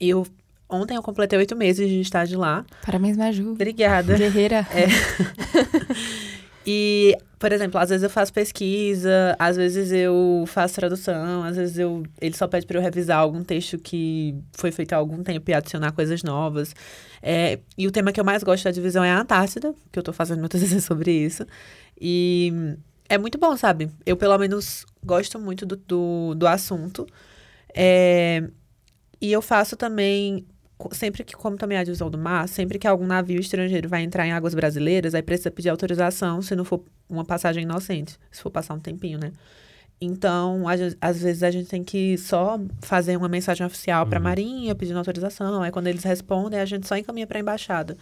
E 0.00 0.08
eu, 0.08 0.24
ontem 0.70 0.96
eu 0.96 1.02
completei 1.02 1.38
oito 1.38 1.56
meses 1.56 1.88
de 1.88 2.00
estágio 2.00 2.38
lá. 2.38 2.64
Parabéns, 2.84 3.16
Maju. 3.16 3.52
Obrigada. 3.52 4.16
Guerreira. 4.16 4.66
E, 6.66 7.16
por 7.38 7.52
exemplo, 7.52 7.80
às 7.80 7.88
vezes 7.88 8.02
eu 8.04 8.10
faço 8.10 8.32
pesquisa, 8.32 9.34
às 9.38 9.56
vezes 9.56 9.90
eu 9.90 10.44
faço 10.46 10.74
tradução, 10.74 11.42
às 11.42 11.56
vezes 11.56 11.78
eu 11.78 12.02
ele 12.20 12.36
só 12.36 12.46
pede 12.46 12.66
para 12.66 12.78
eu 12.78 12.82
revisar 12.82 13.18
algum 13.18 13.42
texto 13.42 13.78
que 13.78 14.34
foi 14.52 14.70
feito 14.70 14.92
há 14.92 14.96
algum 14.96 15.22
tempo 15.22 15.50
e 15.50 15.54
adicionar 15.54 15.92
coisas 15.92 16.22
novas. 16.22 16.74
É, 17.22 17.58
e 17.76 17.86
o 17.86 17.90
tema 17.90 18.12
que 18.12 18.20
eu 18.20 18.24
mais 18.24 18.42
gosto 18.42 18.64
da 18.64 18.70
divisão 18.70 19.02
é 19.02 19.10
a 19.10 19.20
Antártida, 19.20 19.74
que 19.90 19.98
eu 19.98 20.02
tô 20.02 20.12
fazendo 20.12 20.40
meu 20.40 20.48
TCC 20.50 20.80
sobre 20.80 21.10
isso. 21.12 21.46
E 22.00 22.52
é 23.08 23.16
muito 23.18 23.38
bom, 23.38 23.56
sabe? 23.56 23.90
Eu, 24.04 24.16
pelo 24.16 24.36
menos, 24.38 24.84
gosto 25.04 25.38
muito 25.38 25.64
do, 25.64 25.76
do, 25.76 26.34
do 26.34 26.46
assunto. 26.46 27.06
É, 27.74 28.44
e 29.20 29.32
eu 29.32 29.40
faço 29.40 29.76
também 29.76 30.46
sempre 30.92 31.22
que, 31.24 31.34
como 31.34 31.56
também 31.56 31.76
a 31.78 31.84
divisão 31.84 32.10
do 32.10 32.18
mar, 32.18 32.48
sempre 32.48 32.78
que 32.78 32.86
algum 32.86 33.06
navio 33.06 33.40
estrangeiro 33.40 33.88
vai 33.88 34.02
entrar 34.02 34.26
em 34.26 34.32
águas 34.32 34.54
brasileiras, 34.54 35.14
aí 35.14 35.22
precisa 35.22 35.50
pedir 35.50 35.68
autorização 35.68 36.40
se 36.42 36.54
não 36.56 36.64
for 36.64 36.82
uma 37.08 37.24
passagem 37.24 37.62
inocente, 37.64 38.18
se 38.30 38.40
for 38.42 38.50
passar 38.50 38.74
um 38.74 38.80
tempinho, 38.80 39.18
né? 39.18 39.32
Então, 40.00 40.64
às 41.00 41.20
vezes 41.20 41.42
a 41.42 41.50
gente 41.50 41.68
tem 41.68 41.84
que 41.84 42.16
só 42.16 42.58
fazer 42.80 43.16
uma 43.18 43.28
mensagem 43.28 43.66
oficial 43.66 44.06
para 44.06 44.18
a 44.18 44.22
Marinha 44.22 44.74
pedindo 44.74 44.96
autorização, 44.98 45.62
aí 45.62 45.70
quando 45.70 45.88
eles 45.88 46.02
respondem, 46.04 46.58
a 46.58 46.64
gente 46.64 46.86
só 46.86 46.96
encaminha 46.96 47.26
para 47.26 47.38
a 47.38 47.40
embaixada. 47.42 47.96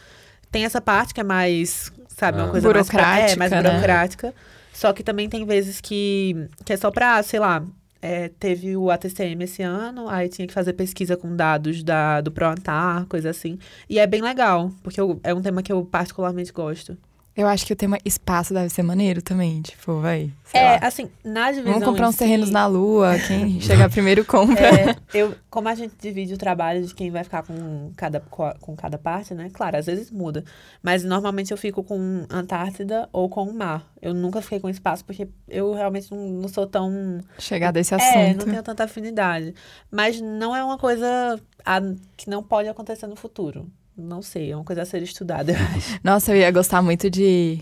Tem 0.50 0.64
essa 0.64 0.80
parte 0.80 1.12
que 1.12 1.20
é 1.20 1.24
mais, 1.24 1.90
sabe, 2.06 2.38
uma 2.38 2.46
Ah. 2.46 2.50
coisa 2.50 2.72
mais, 2.72 2.88
pra- 2.88 3.00
é, 3.00 3.02
Burocrática, 3.02 3.38
mais 3.38 3.50
né? 3.50 3.62
burocrática. 3.62 4.34
Só 4.72 4.92
que 4.92 5.02
também 5.02 5.28
tem 5.28 5.44
vezes 5.44 5.80
que, 5.80 6.46
que 6.64 6.72
é 6.72 6.76
só 6.76 6.88
pra, 6.92 7.20
sei 7.24 7.40
lá, 7.40 7.64
é, 8.00 8.28
teve 8.28 8.76
o 8.76 8.90
ATCM 8.90 9.42
esse 9.44 9.62
ano, 9.62 10.08
aí 10.08 10.28
tinha 10.28 10.46
que 10.46 10.54
fazer 10.54 10.72
pesquisa 10.74 11.16
com 11.16 11.34
dados 11.34 11.82
da, 11.82 12.20
do 12.20 12.30
ProAntar, 12.32 13.06
coisa 13.06 13.30
assim. 13.30 13.58
E 13.88 13.98
é 13.98 14.06
bem 14.06 14.22
legal, 14.22 14.70
porque 14.82 15.00
eu- 15.00 15.20
é 15.22 15.34
um 15.34 15.42
tema 15.42 15.62
que 15.62 15.72
eu 15.72 15.84
particularmente 15.84 16.52
gosto. 16.52 16.96
Eu 17.38 17.46
acho 17.46 17.64
que 17.64 17.72
o 17.72 17.76
tema 17.76 17.96
espaço 18.04 18.52
deve 18.52 18.68
ser 18.68 18.82
maneiro 18.82 19.22
também. 19.22 19.62
Tipo, 19.62 20.00
vai. 20.00 20.28
É, 20.52 20.60
lá. 20.72 20.78
assim, 20.82 21.08
na 21.24 21.52
divisão. 21.52 21.74
Vamos 21.74 21.88
comprar 21.88 22.08
uns 22.08 22.16
terrenos 22.16 22.48
si, 22.48 22.52
na 22.52 22.66
lua. 22.66 23.16
Quem 23.28 23.60
chegar 23.62 23.88
primeiro 23.88 24.24
compra. 24.24 24.66
É, 24.66 24.96
eu, 25.14 25.36
como 25.48 25.68
a 25.68 25.74
gente 25.76 25.94
divide 26.00 26.34
o 26.34 26.36
trabalho 26.36 26.84
de 26.84 26.92
quem 26.92 27.12
vai 27.12 27.22
ficar 27.22 27.44
com 27.44 27.92
cada, 27.96 28.18
com 28.18 28.74
cada 28.74 28.98
parte, 28.98 29.34
né? 29.34 29.50
Claro, 29.52 29.76
às 29.76 29.86
vezes 29.86 30.10
muda. 30.10 30.44
Mas 30.82 31.04
normalmente 31.04 31.52
eu 31.52 31.56
fico 31.56 31.84
com 31.84 32.26
Antártida 32.28 33.08
ou 33.12 33.28
com 33.28 33.44
o 33.44 33.54
mar. 33.54 33.86
Eu 34.02 34.12
nunca 34.12 34.42
fiquei 34.42 34.58
com 34.58 34.68
espaço, 34.68 35.04
porque 35.04 35.28
eu 35.46 35.72
realmente 35.74 36.10
não, 36.10 36.18
não 36.18 36.48
sou 36.48 36.66
tão. 36.66 37.20
Chegar 37.38 37.70
desse 37.70 37.94
É, 37.94 37.98
assunto. 37.98 38.44
não 38.44 38.50
tenho 38.52 38.62
tanta 38.64 38.82
afinidade. 38.82 39.54
Mas 39.92 40.20
não 40.20 40.56
é 40.56 40.64
uma 40.64 40.76
coisa 40.76 41.38
a- 41.64 41.80
que 42.16 42.28
não 42.28 42.42
pode 42.42 42.68
acontecer 42.68 43.06
no 43.06 43.14
futuro. 43.14 43.70
Não 43.98 44.22
sei, 44.22 44.52
é 44.52 44.56
uma 44.56 44.64
coisa 44.64 44.82
a 44.82 44.86
ser 44.86 45.02
estudada, 45.02 45.50
eu 45.52 45.58
acho. 45.58 46.00
Nossa, 46.04 46.32
eu 46.32 46.36
ia 46.36 46.50
gostar 46.52 46.80
muito 46.80 47.10
de, 47.10 47.58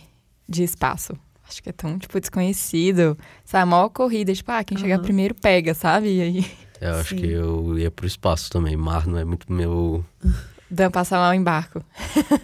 de 0.46 0.62
espaço. 0.62 1.14
Acho 1.48 1.62
que 1.62 1.70
é 1.70 1.72
tão, 1.72 1.98
tipo, 1.98 2.20
desconhecido. 2.20 3.16
Sabe, 3.44 3.62
a 3.62 3.66
maior 3.66 3.88
corrida, 3.88 4.34
tipo, 4.34 4.50
ah, 4.52 4.62
quem 4.62 4.76
chegar 4.76 4.96
Aham. 4.96 5.02
primeiro 5.04 5.34
pega, 5.34 5.72
sabe? 5.74 6.08
E 6.16 6.20
aí, 6.20 6.50
Eu 6.80 6.96
acho 6.96 7.14
Sim. 7.14 7.20
que 7.22 7.26
eu 7.30 7.78
ia 7.78 7.90
pro 7.90 8.06
espaço 8.06 8.50
também. 8.50 8.76
Mar 8.76 9.06
não 9.06 9.16
é 9.16 9.24
muito 9.24 9.50
meu. 9.50 10.04
Dan 10.68 10.90
passar 10.90 11.18
mal 11.18 11.32
em 11.32 11.42
barco. 11.42 11.82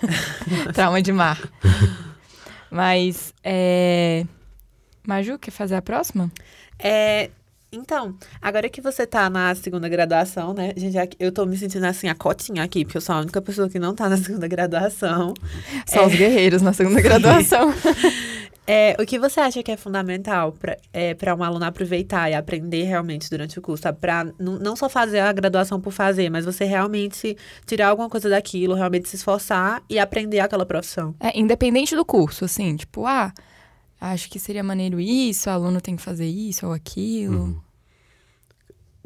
Trauma 0.73 1.03
de 1.03 1.13
mar. 1.13 1.39
Mas, 2.71 3.35
é... 3.43 4.25
Maju, 5.07 5.39
quer 5.39 5.51
fazer 5.51 5.75
a 5.75 5.83
próxima? 5.83 6.31
É, 6.79 7.31
então, 7.75 8.15
agora 8.41 8.69
que 8.69 8.83
você 8.83 9.07
tá 9.07 9.31
na 9.31 9.55
segunda 9.55 9.89
graduação, 9.89 10.53
né? 10.53 10.75
Gente, 10.77 11.17
eu 11.19 11.33
tô 11.33 11.47
me 11.47 11.57
sentindo 11.57 11.87
assim, 11.87 12.07
a 12.07 12.15
cotinha 12.15 12.63
aqui, 12.63 12.85
porque 12.85 12.99
eu 12.99 13.01
sou 13.01 13.15
a 13.15 13.21
única 13.21 13.41
pessoa 13.41 13.67
que 13.67 13.79
não 13.79 13.95
tá 13.95 14.11
na 14.11 14.17
segunda 14.19 14.47
graduação. 14.47 15.33
Só 15.87 16.07
os 16.07 16.15
guerreiros 16.15 16.61
na 16.61 16.75
segunda 16.75 17.01
graduação. 17.03 17.73
É, 18.67 18.95
o 19.01 19.07
que 19.07 19.19
você 19.19 19.41
acha 19.41 19.63
que 19.63 19.73
é 19.73 19.77
fundamental 19.77 20.53
para 20.53 20.77
é, 20.93 21.15
pra 21.15 21.35
um 21.35 21.43
aluno 21.43 21.65
aproveitar 21.65 22.31
e 22.31 22.35
aprender 22.35 22.85
realmente 22.85 23.31
durante 23.31 23.59
o 23.59 23.63
curso? 23.63 23.85
Não, 24.39 24.59
não 24.59 24.77
só 24.77 24.87
fazer 24.89 25.21
a 25.21 25.33
graduação 25.33 25.81
por 25.81 25.93
fazer, 25.93 26.29
mas 26.29 26.45
você 26.45 26.65
realmente 26.65 27.37
tirar 27.67 27.89
alguma 27.89 28.11
coisa 28.11 28.29
daquilo, 28.29 28.75
realmente 28.75 29.09
se 29.09 29.17
esforçar 29.17 29.83
e 29.89 29.99
aprender 29.99 30.41
aquela 30.41 30.67
profissão. 30.67 31.15
É, 31.19 31.39
independente 31.41 31.97
do 31.97 32.05
curso, 32.05 32.45
assim, 32.45 32.77
tipo, 32.77 33.07
ah, 33.07 33.33
acho 34.11 34.29
que 34.29 34.39
seria 34.39 34.63
maneiro 34.63 34.99
isso, 35.01 35.49
aluno 35.49 35.81
tem 35.81 35.97
que 35.97 36.03
fazer 36.03 36.27
isso 36.27 36.67
ou 36.67 36.73
aquilo. 36.73 37.63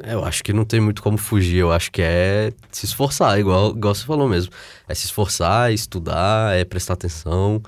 É, 0.02 0.14
eu 0.14 0.24
acho 0.24 0.42
que 0.42 0.52
não 0.52 0.64
tem 0.64 0.80
muito 0.80 1.02
como 1.02 1.18
fugir. 1.18 1.58
Eu 1.58 1.72
acho 1.72 1.90
que 1.90 2.02
é 2.02 2.52
se 2.70 2.86
esforçar, 2.86 3.38
igual, 3.38 3.70
igual 3.70 3.94
você 3.94 4.04
falou 4.04 4.28
mesmo. 4.28 4.52
É 4.88 4.94
se 4.94 5.06
esforçar, 5.06 5.70
é 5.70 5.74
estudar, 5.74 6.56
é 6.56 6.64
prestar 6.64 6.94
atenção. 6.94 7.62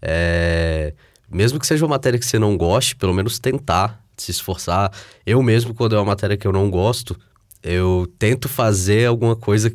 É... 0.00 0.94
Mesmo 1.30 1.58
que 1.58 1.66
seja 1.66 1.84
uma 1.84 1.90
matéria 1.90 2.18
que 2.18 2.26
você 2.26 2.38
não 2.38 2.56
goste, 2.56 2.96
pelo 2.96 3.12
menos 3.12 3.38
tentar 3.38 4.02
se 4.16 4.30
esforçar. 4.30 4.92
Eu 5.26 5.42
mesmo, 5.42 5.74
quando 5.74 5.94
é 5.94 5.98
uma 5.98 6.04
matéria 6.04 6.36
que 6.36 6.46
eu 6.46 6.52
não 6.52 6.70
gosto, 6.70 7.18
eu 7.62 8.10
tento 8.18 8.48
fazer 8.48 9.06
alguma 9.06 9.36
coisa. 9.36 9.70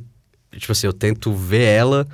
Tipo 0.51 0.71
assim, 0.71 0.87
eu 0.87 0.93
tento 0.93 1.33
ver 1.33 1.63
ela 1.63 2.07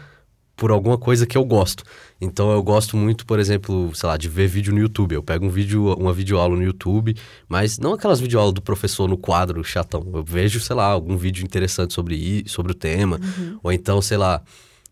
por 0.56 0.72
alguma 0.72 0.98
coisa 0.98 1.26
que 1.26 1.38
eu 1.38 1.44
gosto. 1.44 1.84
Então 2.20 2.52
eu 2.52 2.64
gosto 2.64 2.96
muito, 2.96 3.26
por 3.26 3.40
exemplo, 3.40 3.92
sei 3.94 4.08
lá, 4.08 4.16
de 4.18 4.30
ver 4.30 4.48
vídeo 4.48 4.74
no 4.74 4.80
YouTube. 4.80 5.14
Eu 5.14 5.22
pego 5.24 5.46
um 5.46 5.50
vídeo, 5.50 5.94
uma 5.96 6.14
videoaula 6.14 6.56
no 6.56 6.64
YouTube, 6.64 7.16
mas 7.50 7.78
não 7.78 7.94
aquelas 7.94 8.20
videoaulas 8.20 8.54
do 8.54 8.62
professor 8.62 9.08
no 9.10 9.18
quadro 9.18 9.64
chatão. 9.64 10.08
Eu 10.14 10.24
vejo, 10.24 10.60
sei 10.60 10.76
lá, 10.76 10.86
algum 10.86 11.18
vídeo 11.18 11.44
interessante 11.44 11.94
sobre, 11.94 12.44
sobre 12.48 12.72
o 12.72 12.76
tema. 12.76 13.20
Ou 13.62 13.72
então, 13.72 14.02
sei 14.02 14.18
lá, 14.18 14.42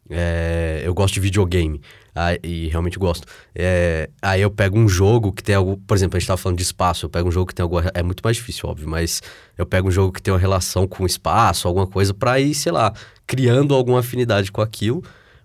é, 0.10 0.82
eu 0.86 0.93
gosto 0.93 1.13
de 1.13 1.20
videogame. 1.20 1.82
Aí- 2.15 2.38
e 2.43 2.67
realmente 2.67 3.00
gosto. 3.00 3.25
É, 3.55 4.10
aí 4.22 4.41
eu 4.41 4.51
pego 4.51 4.77
um 4.77 4.88
jogo 4.88 5.32
que 5.32 5.41
tem 5.41 5.55
algo. 5.55 5.77
Por 5.88 5.96
exemplo, 5.98 6.15
a 6.17 6.20
gente 6.20 6.27
tava 6.27 6.38
falando 6.38 6.58
de 6.58 6.63
espaço. 6.63 7.05
Eu 7.05 7.10
pego 7.10 7.29
um 7.29 7.32
jogo 7.32 7.48
que 7.48 7.55
tem 7.55 7.63
alguma. 7.63 7.89
É 7.93 8.03
muito 8.03 8.22
mais 8.24 8.36
difícil, 8.38 8.70
óbvio, 8.70 8.88
mas 8.88 9.22
eu 9.58 9.65
pego 9.65 9.88
um 9.88 9.91
jogo 9.91 10.12
que 10.12 10.22
tem 10.22 10.32
uma 10.34 10.39
relação 10.39 10.86
com 10.88 11.03
o 11.03 11.08
espaço, 11.08 11.67
alguma 11.67 11.88
coisa, 11.88 12.13
pra 12.13 12.39
ir, 12.39 12.53
sei 12.53 12.72
lá, 12.72 12.93
criando 13.25 13.74
alguma 13.74 14.00
afinidade 14.01 14.51
com 14.51 14.62
aquilo. 14.62 15.01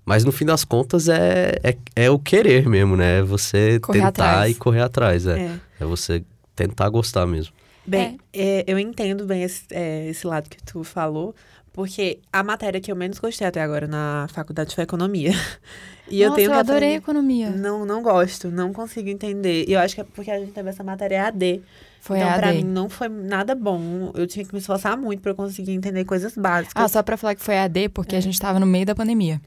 Mas 0.08 0.24
no 0.24 0.32
fim 0.32 0.46
das 0.46 0.64
contas 0.64 1.06
é, 1.06 1.56
é, 1.62 1.76
é 1.94 2.10
o 2.10 2.18
querer 2.18 2.66
mesmo, 2.66 2.96
né? 2.96 3.18
É 3.18 3.22
você 3.22 3.78
Correr 3.78 3.98
tentar 3.98 4.08
atrás. 4.08 4.50
e 4.50 4.54
correr 4.54 4.80
atrás. 4.80 5.26
É. 5.26 5.38
É. 5.38 5.58
é 5.80 5.84
você 5.84 6.24
tentar 6.56 6.88
gostar 6.88 7.26
mesmo. 7.26 7.52
Bem, 7.86 8.18
é, 8.32 8.64
eu 8.66 8.78
entendo 8.78 9.26
bem 9.26 9.42
esse, 9.42 9.64
é, 9.70 10.08
esse 10.08 10.26
lado 10.26 10.48
que 10.48 10.62
tu 10.62 10.82
falou, 10.82 11.34
Porque 11.72 12.18
a 12.32 12.42
matéria 12.42 12.80
que 12.80 12.90
eu 12.90 12.96
menos 12.96 13.18
gostei 13.18 13.46
até 13.46 13.62
agora 13.62 13.86
na 13.86 14.26
faculdade 14.32 14.74
foi 14.74 14.84
economia. 14.84 15.32
E 16.10 16.22
eu 16.22 16.30
Nossa, 16.30 16.36
tenho 16.36 16.48
eu 16.48 16.52
que 16.54 16.58
adorei 16.60 16.78
aprender- 16.78 16.96
economia. 16.96 17.50
Não, 17.50 17.84
não 17.84 18.02
gosto, 18.02 18.50
não 18.50 18.72
consigo 18.72 19.10
entender. 19.10 19.66
E 19.68 19.74
eu 19.74 19.78
acho 19.80 19.94
que 19.94 20.00
é 20.00 20.04
porque 20.04 20.30
a 20.30 20.40
gente 20.40 20.52
teve 20.52 20.70
essa 20.70 20.82
matéria 20.82 21.26
AD. 21.26 21.60
Foi 22.00 22.16
então, 22.16 22.30
a 22.30 22.38
pra 22.38 22.48
AD. 22.48 22.56
mim, 22.56 22.64
não 22.64 22.88
foi 22.88 23.10
nada 23.10 23.54
bom. 23.54 24.10
Eu 24.14 24.26
tinha 24.26 24.42
que 24.42 24.54
me 24.54 24.58
esforçar 24.58 24.96
muito 24.96 25.20
pra 25.20 25.32
eu 25.32 25.36
conseguir 25.36 25.72
entender 25.72 26.06
coisas 26.06 26.34
básicas. 26.34 26.72
Ah, 26.82 26.88
só 26.88 27.02
pra 27.02 27.18
falar 27.18 27.34
que 27.34 27.42
foi 27.42 27.58
AD, 27.58 27.90
porque 27.90 28.16
a 28.16 28.20
gente 28.22 28.40
tava 28.40 28.58
no 28.58 28.64
meio 28.64 28.86
da 28.86 28.94
pandemia. 28.94 29.38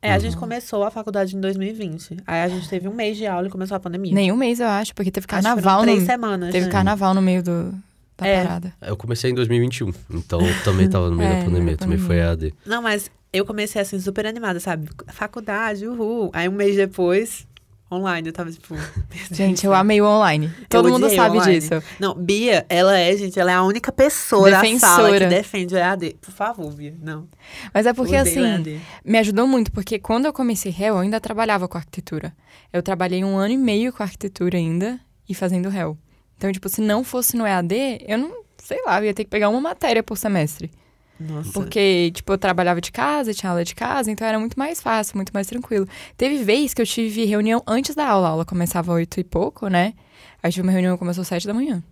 É, 0.00 0.12
a 0.12 0.18
gente 0.18 0.36
começou 0.36 0.84
a 0.84 0.90
faculdade 0.90 1.36
em 1.36 1.40
2020. 1.40 2.18
Aí 2.26 2.42
a 2.42 2.48
gente 2.48 2.68
teve 2.68 2.86
um 2.86 2.94
mês 2.94 3.16
de 3.16 3.26
aula 3.26 3.48
e 3.48 3.50
começou 3.50 3.76
a 3.76 3.80
pandemia. 3.80 4.14
Nenhum 4.14 4.36
mês, 4.36 4.60
eu 4.60 4.68
acho, 4.68 4.94
porque 4.94 5.10
teve 5.10 5.26
Acho 5.28 5.42
carnaval 5.42 5.82
três 5.82 6.00
no... 6.00 6.06
semanas. 6.06 6.52
Teve 6.52 6.66
né? 6.66 6.72
carnaval 6.72 7.14
no 7.14 7.22
meio 7.22 7.42
do... 7.42 7.74
da 8.16 8.26
É. 8.26 8.44
parada. 8.44 8.72
Eu 8.80 8.96
comecei 8.96 9.30
em 9.32 9.34
2021, 9.34 9.92
então 10.10 10.40
eu 10.40 10.62
também 10.62 10.88
tava 10.88 11.10
no 11.10 11.16
meio 11.16 11.30
É, 11.32 11.38
da 11.40 11.44
pandemia, 11.44 11.76
também 11.76 11.98
foi 11.98 12.20
AD. 12.20 12.54
Não, 12.64 12.80
mas 12.80 13.10
eu 13.32 13.44
comecei 13.44 13.82
assim, 13.82 13.98
super 13.98 14.24
animada, 14.24 14.60
sabe? 14.60 14.88
Faculdade, 15.08 15.84
uhul. 15.86 16.30
Aí 16.32 16.48
um 16.48 16.52
mês 16.52 16.76
depois, 16.76 17.44
online, 17.90 18.28
eu 18.28 18.32
tava 18.32 18.50
tipo. 18.50 18.74
Gente, 19.30 19.64
eu 19.66 19.72
amei 19.72 20.00
o 20.00 20.06
online. 20.06 20.52
Todo 20.68 20.90
mundo 20.90 21.08
sabe 21.10 21.38
online. 21.38 21.58
disso. 21.58 21.82
Não, 21.98 22.14
Bia, 22.14 22.66
ela 22.68 22.98
é, 22.98 23.16
gente, 23.16 23.38
ela 23.38 23.50
é 23.50 23.54
a 23.54 23.62
única 23.62 23.90
pessoa 23.90 24.50
da 24.50 24.56
sala 24.56 24.66
que 24.66 24.72
Defensora. 24.72 25.28
defende 25.28 25.74
o 25.74 25.78
EAD. 25.78 26.16
Por 26.20 26.32
favor, 26.32 26.72
Bia, 26.72 26.94
não. 27.00 27.26
Mas 27.72 27.86
é 27.86 27.92
porque, 27.92 28.16
Odeio 28.16 28.44
assim, 28.44 28.80
me 29.04 29.18
ajudou 29.18 29.46
muito, 29.46 29.72
porque 29.72 29.98
quando 29.98 30.26
eu 30.26 30.32
comecei 30.32 30.70
réu, 30.70 30.94
eu 30.94 31.00
ainda 31.00 31.20
trabalhava 31.20 31.66
com 31.66 31.78
arquitetura. 31.78 32.34
Eu 32.72 32.82
trabalhei 32.82 33.24
um 33.24 33.36
ano 33.36 33.54
e 33.54 33.58
meio 33.58 33.92
com 33.92 34.02
arquitetura 34.02 34.58
ainda 34.58 35.00
e 35.28 35.34
fazendo 35.34 35.68
réu. 35.68 35.96
Então, 36.36 36.52
tipo, 36.52 36.68
se 36.68 36.80
não 36.80 37.02
fosse 37.02 37.36
no 37.36 37.46
EAD, 37.46 38.04
eu 38.06 38.18
não, 38.18 38.32
sei 38.58 38.80
lá, 38.84 39.00
eu 39.00 39.06
ia 39.06 39.14
ter 39.14 39.24
que 39.24 39.30
pegar 39.30 39.48
uma 39.48 39.60
matéria 39.60 40.02
por 40.02 40.16
semestre. 40.16 40.70
Nossa. 41.18 41.52
Porque, 41.52 42.12
tipo, 42.14 42.32
eu 42.32 42.38
trabalhava 42.38 42.80
de 42.80 42.92
casa, 42.92 43.34
tinha 43.34 43.50
aula 43.50 43.64
de 43.64 43.74
casa, 43.74 44.10
então 44.10 44.26
era 44.26 44.38
muito 44.38 44.58
mais 44.58 44.80
fácil, 44.80 45.16
muito 45.16 45.32
mais 45.32 45.46
tranquilo. 45.46 45.86
Teve 46.16 46.42
vez 46.44 46.72
que 46.72 46.80
eu 46.80 46.86
tive 46.86 47.24
reunião 47.24 47.62
antes 47.66 47.94
da 47.94 48.06
aula. 48.06 48.28
A 48.28 48.30
aula 48.30 48.44
começava 48.44 48.92
oito 48.92 49.18
e 49.18 49.24
pouco, 49.24 49.68
né? 49.68 49.94
Aí 50.42 50.52
tive 50.52 50.62
uma 50.66 50.72
reunião 50.72 50.94
que 50.94 50.98
começou 50.98 51.24
sete 51.24 51.46
da 51.46 51.54
manhã. 51.54 51.82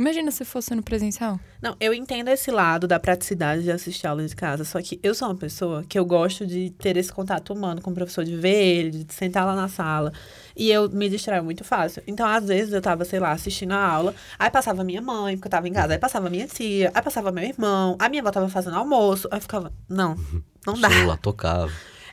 Imagina 0.00 0.30
se 0.30 0.46
fosse 0.46 0.74
no 0.74 0.82
presencial. 0.82 1.38
Não, 1.60 1.76
eu 1.78 1.92
entendo 1.92 2.28
esse 2.28 2.50
lado 2.50 2.88
da 2.88 2.98
praticidade 2.98 3.64
de 3.64 3.70
assistir 3.70 4.06
aula 4.06 4.26
de 4.26 4.34
casa, 4.34 4.64
só 4.64 4.80
que 4.80 4.98
eu 5.02 5.14
sou 5.14 5.28
uma 5.28 5.34
pessoa 5.34 5.84
que 5.86 5.98
eu 5.98 6.06
gosto 6.06 6.46
de 6.46 6.70
ter 6.70 6.96
esse 6.96 7.12
contato 7.12 7.52
humano 7.52 7.82
com 7.82 7.90
o 7.90 7.94
professor, 7.94 8.24
de 8.24 8.34
ver 8.34 8.64
ele, 8.64 9.04
de 9.04 9.12
sentar 9.12 9.44
lá 9.44 9.54
na 9.54 9.68
sala. 9.68 10.10
E 10.56 10.70
eu 10.70 10.88
me 10.88 11.06
distraio 11.10 11.44
muito 11.44 11.64
fácil. 11.64 12.02
Então, 12.06 12.26
às 12.26 12.48
vezes, 12.48 12.72
eu 12.72 12.80
tava, 12.80 13.04
sei 13.04 13.20
lá, 13.20 13.32
assistindo 13.32 13.72
a 13.72 13.86
aula, 13.86 14.14
aí 14.38 14.50
passava 14.50 14.82
minha 14.82 15.02
mãe, 15.02 15.36
porque 15.36 15.48
eu 15.48 15.50
tava 15.50 15.68
em 15.68 15.72
casa, 15.74 15.92
aí 15.92 15.98
passava 15.98 16.30
minha 16.30 16.46
tia, 16.46 16.90
aí 16.94 17.02
passava 17.02 17.30
meu 17.30 17.44
irmão, 17.44 17.94
a 17.98 18.08
minha 18.08 18.22
avó 18.22 18.30
tava 18.30 18.48
fazendo 18.48 18.76
almoço, 18.76 19.28
aí 19.30 19.36
eu 19.36 19.42
ficava, 19.42 19.70
não, 19.86 20.16
não 20.66 20.72
O 20.72 20.80
dá. 20.80 20.88
celular 20.88 21.18
tocava. 21.18 21.70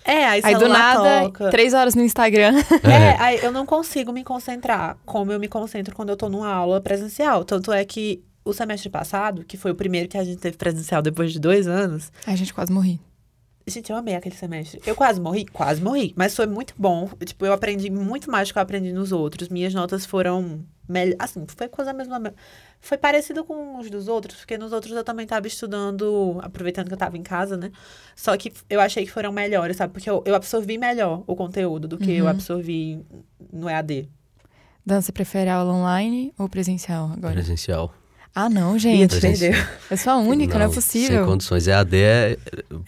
É, 0.07 0.25
aí, 0.25 0.41
Aí 0.43 0.55
do 0.55 0.67
nada, 0.69 1.23
toca. 1.23 1.49
três 1.49 1.73
horas 1.73 1.93
no 1.93 2.01
Instagram. 2.01 2.53
É, 2.83 3.21
aí 3.21 3.39
eu 3.43 3.51
não 3.51 3.65
consigo 3.65 4.13
me 4.13 4.23
concentrar 4.23 4.97
como 5.05 5.31
eu 5.31 5.39
me 5.39 5.47
concentro 5.47 5.93
quando 5.93 6.09
eu 6.09 6.17
tô 6.17 6.29
numa 6.29 6.47
aula 6.51 6.79
presencial. 6.79 7.43
Tanto 7.43 7.71
é 7.73 7.83
que 7.83 8.23
o 8.45 8.53
semestre 8.53 8.89
passado, 8.89 9.43
que 9.43 9.57
foi 9.57 9.71
o 9.71 9.75
primeiro 9.75 10.07
que 10.07 10.17
a 10.17 10.23
gente 10.23 10.37
teve 10.37 10.55
presencial 10.57 11.01
depois 11.01 11.33
de 11.33 11.39
dois 11.39 11.67
anos, 11.67 12.11
Ai, 12.25 12.37
gente, 12.37 12.53
quase 12.53 12.71
morri. 12.71 12.99
Gente, 13.67 13.91
eu 13.91 13.97
amei 13.97 14.15
aquele 14.15 14.35
semestre. 14.35 14.81
Eu 14.85 14.95
quase 14.95 15.19
morri, 15.19 15.45
quase 15.45 15.81
morri. 15.81 16.13
Mas 16.15 16.33
foi 16.33 16.47
muito 16.47 16.73
bom. 16.77 17.09
Tipo, 17.25 17.45
eu 17.45 17.51
aprendi 17.51 17.89
muito 17.89 18.31
mais 18.31 18.47
do 18.47 18.53
que 18.53 18.57
eu 18.57 18.63
aprendi 18.63 18.93
nos 18.93 19.11
outros. 19.11 19.49
Minhas 19.49 19.73
notas 19.73 20.05
foram 20.05 20.61
melhor. 20.87 21.15
Assim, 21.19 21.45
foi 21.47 21.67
coisa 21.67 21.93
mesmo. 21.93 22.13
Foi 22.79 22.97
parecido 22.97 23.43
com 23.43 23.79
os 23.79 23.89
dos 23.89 24.07
outros, 24.07 24.37
porque 24.37 24.57
nos 24.57 24.71
outros 24.71 24.93
eu 24.95 25.03
também 25.03 25.23
estava 25.23 25.47
estudando, 25.47 26.39
aproveitando 26.41 26.87
que 26.87 26.93
eu 26.93 26.97
estava 26.97 27.17
em 27.17 27.23
casa, 27.23 27.57
né? 27.57 27.71
Só 28.15 28.35
que 28.37 28.53
eu 28.69 28.79
achei 28.79 29.05
que 29.05 29.11
foram 29.11 29.31
melhores, 29.31 29.77
sabe? 29.77 29.93
Porque 29.93 30.09
eu, 30.09 30.21
eu 30.25 30.35
absorvi 30.35 30.77
melhor 30.77 31.23
o 31.27 31.35
conteúdo 31.35 31.87
do 31.87 31.97
que 31.97 32.11
eu 32.13 32.27
absorvi 32.27 33.03
no 33.51 33.69
EAD. 33.69 34.09
Dan, 34.85 35.01
você 35.01 35.11
prefere 35.11 35.49
aula 35.49 35.73
online 35.73 36.33
ou 36.37 36.47
presencial 36.47 37.11
agora? 37.11 37.33
Presencial. 37.33 37.93
Ah, 38.33 38.49
não, 38.49 38.77
gente. 38.77 39.15
tu 39.15 39.19
perdeu. 39.21 39.51
Eu 39.89 39.97
sou 39.97 40.13
a 40.13 40.17
única, 40.17 40.59
não, 40.59 40.65
é 40.65 40.67
Sem 40.67 40.75
possível. 40.75 41.25
condições. 41.25 41.67
EAD 41.67 41.97
é. 41.97 42.37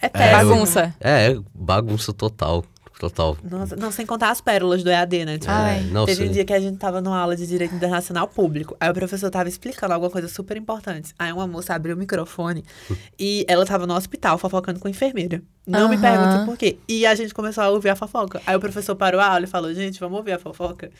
É 0.00 0.08
péssimo. 0.08 0.50
Bagunça. 0.50 0.94
É, 1.00 1.32
é 1.32 1.40
bagunça 1.52 2.12
total. 2.12 2.64
Total. 3.00 3.34
Nossa, 3.42 3.74
não, 3.76 3.90
sem 3.90 4.04
contar 4.04 4.28
as 4.30 4.42
pérolas 4.42 4.84
do 4.84 4.90
EAD, 4.90 5.24
né? 5.24 5.38
Tipo, 5.38 5.50
Ai. 5.50 5.78
É, 5.78 5.82
não 5.84 6.04
Teve 6.04 6.28
um 6.28 6.30
dia 6.30 6.44
que 6.44 6.52
a 6.52 6.60
gente 6.60 6.76
tava 6.76 7.00
numa 7.00 7.18
aula 7.18 7.34
de 7.34 7.46
Direito 7.46 7.74
Internacional 7.74 8.28
Público. 8.28 8.76
Aí 8.78 8.90
o 8.90 8.92
professor 8.92 9.30
tava 9.30 9.48
explicando 9.48 9.94
alguma 9.94 10.10
coisa 10.10 10.28
super 10.28 10.54
importante. 10.54 11.14
Aí 11.18 11.32
uma 11.32 11.46
moça 11.46 11.72
abriu 11.74 11.96
o 11.96 11.98
microfone 11.98 12.62
e 13.18 13.46
ela 13.48 13.64
tava 13.64 13.86
no 13.86 13.94
hospital 13.94 14.36
fofocando 14.36 14.78
com 14.78 14.86
a 14.86 14.90
enfermeira. 14.90 15.40
Não 15.66 15.88
me 15.88 15.96
Aham. 15.96 16.02
pergunte 16.02 16.44
por 16.44 16.58
quê. 16.58 16.76
E 16.86 17.06
a 17.06 17.14
gente 17.14 17.32
começou 17.32 17.64
a 17.64 17.70
ouvir 17.70 17.88
a 17.88 17.96
fofoca. 17.96 18.42
Aí 18.46 18.54
o 18.54 18.60
professor 18.60 18.94
parou 18.94 19.18
a 19.18 19.26
aula 19.28 19.44
e 19.44 19.48
falou, 19.48 19.72
gente, 19.72 19.98
vamos 19.98 20.18
ouvir 20.18 20.32
a 20.32 20.38
fofoca. 20.38 20.90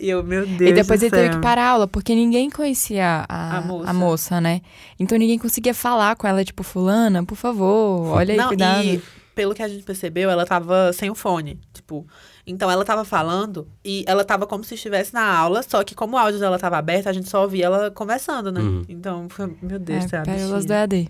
E 0.00 0.08
eu, 0.08 0.22
meu 0.24 0.46
Deus 0.46 0.70
E 0.70 0.72
depois 0.72 1.00
do 1.00 1.04
ele 1.04 1.10
teve 1.10 1.26
céu. 1.26 1.34
que 1.34 1.42
parar 1.42 1.64
a 1.64 1.68
aula, 1.72 1.86
porque 1.86 2.14
ninguém 2.14 2.48
conhecia 2.48 3.26
a, 3.28 3.58
A 3.58 3.60
moça. 3.60 3.90
a 3.90 3.92
moça, 3.92 4.40
né? 4.40 4.62
Então 4.98 5.18
ninguém 5.18 5.38
conseguia 5.38 5.74
falar 5.74 6.16
com 6.16 6.26
ela, 6.26 6.42
tipo, 6.42 6.62
fulana, 6.62 7.22
por 7.26 7.36
favor, 7.36 8.06
olha 8.08 8.32
aí, 8.32 8.38
Não, 8.38 8.48
cuidado. 8.48 8.84
e 8.84 9.02
pelo 9.34 9.54
que 9.54 9.62
a 9.62 9.68
gente 9.68 9.84
percebeu, 9.84 10.30
ela 10.30 10.44
tava 10.46 10.92
sem 10.92 11.10
o 11.10 11.14
fone, 11.14 11.58
tipo... 11.72 12.06
Então, 12.44 12.68
ela 12.68 12.84
tava 12.84 13.04
falando 13.04 13.68
e 13.84 14.04
ela 14.06 14.24
tava 14.24 14.48
como 14.48 14.64
se 14.64 14.74
estivesse 14.74 15.14
na 15.14 15.24
aula, 15.24 15.62
só 15.62 15.84
que 15.84 15.94
como 15.94 16.16
o 16.16 16.18
áudio 16.18 16.40
dela 16.40 16.58
tava 16.58 16.76
aberto, 16.76 17.06
a 17.06 17.12
gente 17.12 17.28
só 17.28 17.42
ouvia 17.42 17.66
ela 17.66 17.90
conversando, 17.92 18.50
né? 18.50 18.60
Uhum. 18.60 18.84
Então, 18.88 19.28
meu 19.62 19.78
Deus, 19.78 20.06
É, 20.06 20.08
céu, 20.08 20.22
pérolas 20.24 20.64
do 20.64 20.72
EAD. 20.72 21.08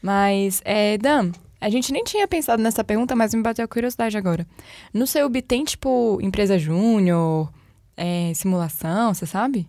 Mas, 0.00 0.62
é, 0.64 0.96
Dan, 0.98 1.32
a 1.60 1.68
gente 1.68 1.92
nem 1.92 2.04
tinha 2.04 2.28
pensado 2.28 2.62
nessa 2.62 2.84
pergunta, 2.84 3.16
mas 3.16 3.34
me 3.34 3.42
bateu 3.42 3.64
a 3.64 3.68
curiosidade 3.68 4.16
agora. 4.16 4.46
No 4.94 5.04
seu 5.04 5.26
UB 5.26 5.42
tem, 5.42 5.64
tipo, 5.64 6.18
empresa 6.22 6.56
júnior, 6.58 7.52
é, 7.96 8.32
simulação, 8.34 9.12
você 9.12 9.26
sabe? 9.26 9.68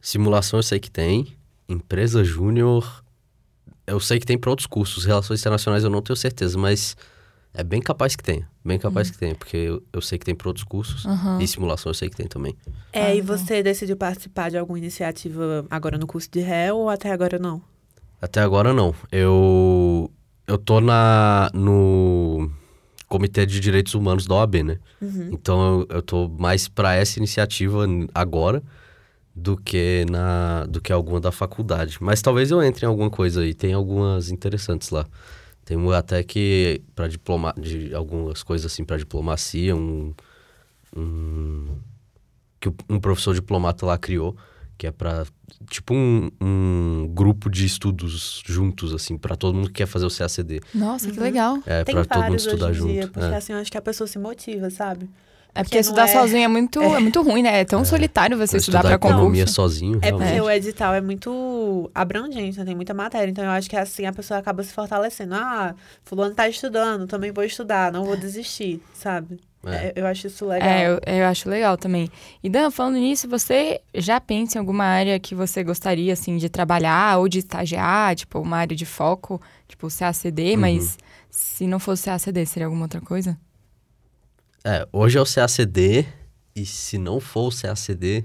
Simulação 0.00 0.60
eu 0.60 0.62
sei 0.62 0.78
que 0.78 0.90
tem. 0.90 1.36
Empresa 1.68 2.22
júnior. 2.24 2.99
Eu 3.86 3.98
sei 4.00 4.18
que 4.18 4.26
tem 4.26 4.38
para 4.38 4.50
outros 4.50 4.66
cursos. 4.66 5.04
Relações 5.04 5.40
internacionais 5.40 5.84
eu 5.84 5.90
não 5.90 6.02
tenho 6.02 6.16
certeza, 6.16 6.58
mas 6.58 6.96
é 7.52 7.64
bem 7.64 7.80
capaz 7.80 8.14
que 8.14 8.22
tenha. 8.22 8.48
Bem 8.64 8.78
capaz 8.78 9.10
que 9.10 9.18
tenha, 9.18 9.34
porque 9.34 9.56
eu, 9.56 9.82
eu 9.92 10.00
sei 10.00 10.18
que 10.18 10.24
tem 10.24 10.34
para 10.34 10.48
outros 10.48 10.64
cursos. 10.64 11.04
Aham. 11.06 11.38
E 11.40 11.48
simulação 11.48 11.90
eu 11.90 11.94
sei 11.94 12.08
que 12.08 12.16
tem 12.16 12.26
também. 12.26 12.56
É, 12.92 13.14
e 13.16 13.20
Ah, 13.20 13.24
você 13.24 13.62
decidiu 13.62 13.96
participar 13.96 14.50
de 14.50 14.58
alguma 14.58 14.78
iniciativa 14.78 15.64
agora 15.70 15.98
no 15.98 16.06
curso 16.06 16.28
de 16.30 16.40
réu 16.40 16.76
ou 16.76 16.88
até 16.88 17.10
agora 17.10 17.38
não? 17.38 17.62
Até 18.20 18.40
agora 18.40 18.72
não. 18.72 18.94
Eu 19.10 20.10
eu 20.46 20.58
tô 20.58 20.80
na 20.80 21.50
no 21.54 22.50
Comitê 23.08 23.46
de 23.46 23.58
Direitos 23.60 23.94
Humanos 23.94 24.26
da 24.26 24.34
OAB, 24.34 24.62
né? 24.62 24.78
Então 25.32 25.80
eu, 25.80 25.96
eu 25.96 26.02
tô 26.02 26.28
mais 26.28 26.68
para 26.68 26.94
essa 26.94 27.18
iniciativa 27.18 27.84
agora 28.14 28.62
do 29.40 29.56
que 29.56 30.04
na 30.10 30.66
do 30.66 30.80
que 30.80 30.92
alguma 30.92 31.20
da 31.20 31.32
faculdade. 31.32 31.96
Mas 32.00 32.20
talvez 32.20 32.50
eu 32.50 32.62
entre 32.62 32.84
em 32.84 32.88
alguma 32.88 33.10
coisa 33.10 33.40
aí. 33.40 33.54
Tem 33.54 33.72
algumas 33.72 34.30
interessantes 34.30 34.90
lá. 34.90 35.06
Tem 35.64 35.78
até 35.94 36.22
que 36.22 36.82
para 36.94 37.08
diploma 37.08 37.54
de 37.56 37.94
algumas 37.94 38.42
coisas 38.42 38.70
assim 38.70 38.84
para 38.84 38.96
diplomacia, 38.96 39.74
um, 39.74 40.12
um 40.96 41.78
que 42.60 42.68
um 42.88 43.00
professor 43.00 43.34
diplomata 43.34 43.86
lá 43.86 43.96
criou, 43.96 44.36
que 44.76 44.86
é 44.86 44.90
para 44.90 45.24
tipo 45.70 45.94
um, 45.94 46.30
um 46.40 47.10
grupo 47.14 47.48
de 47.48 47.64
estudos 47.64 48.42
juntos 48.44 48.92
assim, 48.92 49.16
para 49.16 49.36
todo 49.36 49.54
mundo 49.54 49.68
que 49.68 49.74
quer 49.74 49.86
fazer 49.86 50.04
o 50.04 50.10
CACD. 50.10 50.60
Nossa, 50.74 51.10
que 51.10 51.18
legal. 51.18 51.58
É 51.64 51.82
Tem 51.84 51.94
para 51.94 52.04
todo 52.04 52.24
mundo 52.24 52.36
estudar 52.36 52.72
junto. 52.72 52.92
dia, 52.92 53.08
porque 53.08 53.32
é. 53.32 53.36
assim, 53.36 53.52
eu 53.52 53.58
acho 53.58 53.70
que 53.70 53.78
a 53.78 53.82
pessoa 53.82 54.06
se 54.06 54.18
motiva, 54.18 54.68
sabe? 54.68 55.08
É 55.52 55.62
porque 55.62 55.70
Porque 55.70 55.78
estudar 55.78 56.04
é- 56.04 56.12
sozinho 56.12 56.44
é 56.44 56.48
muito, 56.48 56.80
é. 56.80 57.00
muito 57.00 57.20
ruim, 57.22 57.42
né? 57.42 57.60
É 57.60 57.64
tão 57.64 57.84
solitário 57.84 58.36
você 58.38 58.58
estudar 58.58 58.82
pra 58.82 58.92
economia 58.94 59.42
concurso. 59.42 59.54
sozinho, 59.54 59.98
É 60.00 60.10
porque 60.12 60.24
realmente. 60.24 60.40
o 60.42 60.50
edital 60.50 60.94
é 60.94 61.00
muito 61.00 61.90
abrangente, 61.94 62.58
né? 62.58 62.64
tem 62.64 62.74
muita 62.76 62.94
matéria. 62.94 63.30
Então 63.30 63.44
eu 63.44 63.50
acho 63.50 63.68
que 63.68 63.76
assim 63.76 64.06
a 64.06 64.12
pessoa 64.12 64.38
acaba 64.38 64.62
se 64.62 64.72
fortalecendo. 64.72 65.34
Ah, 65.34 65.74
fulano 66.04 66.34
tá 66.34 66.48
estudando, 66.48 67.06
também 67.06 67.32
vou 67.32 67.42
estudar, 67.44 67.92
não 67.92 68.04
vou 68.04 68.16
desistir, 68.16 68.80
sabe? 68.94 69.40
É. 69.66 69.70
É, 69.88 69.92
eu 69.96 70.06
acho 70.06 70.26
isso 70.28 70.46
legal. 70.46 70.66
É, 70.68 70.86
eu, 70.88 71.00
eu 71.04 71.26
acho 71.26 71.48
legal 71.48 71.76
também. 71.76 72.08
E 72.42 72.48
Dan, 72.48 72.70
falando 72.70 72.94
nisso, 72.94 73.28
você 73.28 73.80
já 73.94 74.18
pensa 74.20 74.56
em 74.56 74.60
alguma 74.60 74.84
área 74.84 75.18
que 75.20 75.34
você 75.34 75.62
gostaria, 75.62 76.12
assim, 76.14 76.38
de 76.38 76.48
trabalhar 76.48 77.18
ou 77.18 77.28
de 77.28 77.40
estagiar? 77.40 78.14
Tipo, 78.14 78.38
uma 78.40 78.56
área 78.56 78.74
de 78.74 78.86
foco, 78.86 79.38
tipo 79.68 79.88
CACD, 79.90 80.52
Uhum. 80.54 80.60
mas 80.60 80.96
se 81.28 81.66
não 81.66 81.78
fosse 81.78 82.04
CACD, 82.04 82.46
seria 82.46 82.66
alguma 82.66 82.84
outra 82.84 83.00
coisa? 83.02 83.36
É, 84.64 84.86
hoje 84.92 85.16
é 85.18 85.20
o 85.20 85.24
CACD, 85.26 86.06
e 86.54 86.66
se 86.66 86.98
não 86.98 87.18
for 87.20 87.48
o 87.48 87.56
CACD, 87.56 88.24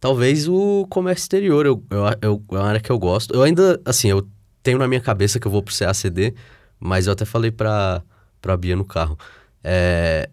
talvez 0.00 0.48
o 0.48 0.86
comércio 0.88 1.24
exterior. 1.24 1.66
Eu, 1.66 1.82
eu, 1.90 2.04
eu- 2.22 2.44
é 2.50 2.54
uma 2.54 2.64
área 2.68 2.80
que 2.80 2.90
eu 2.90 2.98
gosto. 2.98 3.34
Eu 3.34 3.42
ainda, 3.42 3.80
assim, 3.84 4.08
eu 4.08 4.26
tenho 4.62 4.78
na 4.78 4.86
minha 4.86 5.00
cabeça 5.00 5.40
que 5.40 5.46
eu 5.46 5.50
vou 5.50 5.62
pro 5.62 5.74
CACD, 5.76 6.34
mas 6.78 7.06
eu 7.06 7.12
até 7.12 7.24
falei 7.24 7.50
pra, 7.50 8.02
pra 8.40 8.56
Bia 8.56 8.76
no 8.76 8.84
carro. 8.84 9.18
É, 9.64 10.28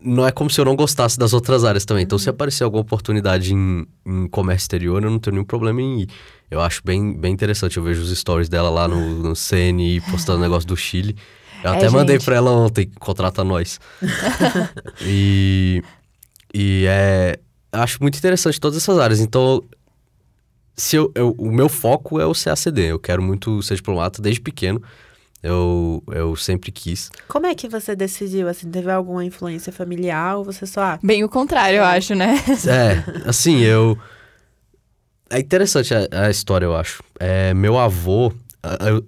não 0.00 0.26
é 0.26 0.30
como 0.32 0.50
se 0.50 0.60
eu 0.60 0.64
não 0.66 0.76
gostasse 0.76 1.18
das 1.18 1.32
outras 1.32 1.64
áreas 1.64 1.86
também. 1.86 2.04
Então, 2.04 2.18
se 2.18 2.28
aparecer 2.28 2.64
alguma 2.64 2.82
oportunidade 2.82 3.54
em, 3.54 3.86
em 4.04 4.26
comércio 4.28 4.64
exterior, 4.64 5.02
eu 5.02 5.10
não 5.10 5.18
tenho 5.18 5.34
nenhum 5.34 5.44
problema 5.46 5.80
em 5.80 6.02
ir. 6.02 6.08
Eu 6.50 6.60
acho 6.60 6.82
bem, 6.84 7.14
bem 7.18 7.32
interessante. 7.32 7.78
Eu 7.78 7.82
vejo 7.82 8.02
os 8.02 8.16
stories 8.18 8.48
dela 8.50 8.68
lá 8.68 8.86
no, 8.86 9.22
no 9.22 9.34
CNI, 9.34 10.02
postando 10.10 10.40
negócio 10.40 10.68
do 10.68 10.76
Chile. 10.76 11.16
Eu 11.64 11.70
É, 11.72 11.76
até 11.76 11.88
mandei 11.90 12.16
gente. 12.16 12.24
pra 12.26 12.36
ela 12.36 12.50
ontem, 12.52 12.90
contrata 13.00 13.42
nós. 13.42 13.80
e, 15.02 15.82
e 16.52 16.84
é... 16.86 17.38
Acho 17.72 17.98
muito 18.00 18.16
interessante 18.18 18.60
todas 18.60 18.76
essas 18.76 18.98
áreas. 18.98 19.18
Então, 19.20 19.64
se 20.76 20.94
eu, 20.96 21.10
eu- 21.14 21.34
o 21.38 21.50
meu 21.50 21.68
foco 21.68 22.20
é 22.20 22.26
o 22.26 22.32
CACD. 22.34 22.82
Eu 22.92 22.98
quero 22.98 23.22
muito 23.22 23.60
ser 23.62 23.74
diplomata 23.76 24.22
desde 24.22 24.40
pequeno. 24.40 24.80
Eu, 25.42 26.02
eu 26.12 26.36
sempre 26.36 26.70
quis. 26.72 27.10
Como 27.28 27.46
é 27.46 27.54
que 27.54 27.68
você 27.68 27.94
decidiu? 27.96 28.48
Assim, 28.48 28.70
teve 28.70 28.90
alguma 28.90 29.24
influência 29.24 29.72
familiar 29.72 30.36
ou 30.38 30.44
você 30.44 30.66
só. 30.66 30.80
Ah, 30.82 30.98
Bem 31.02 31.22
o 31.24 31.28
contrário, 31.28 31.78
eu 31.78 31.84
acho, 31.84 32.14
né? 32.14 32.34
É, 32.66 33.28
assim, 33.28 33.58
eu. 33.60 33.98
É 35.28 35.38
interessante 35.40 35.92
a, 35.94 36.06
a 36.26 36.30
história, 36.30 36.64
eu 36.64 36.76
acho. 36.76 37.02
É, 37.18 37.52
meu 37.54 37.76
avô, 37.78 38.32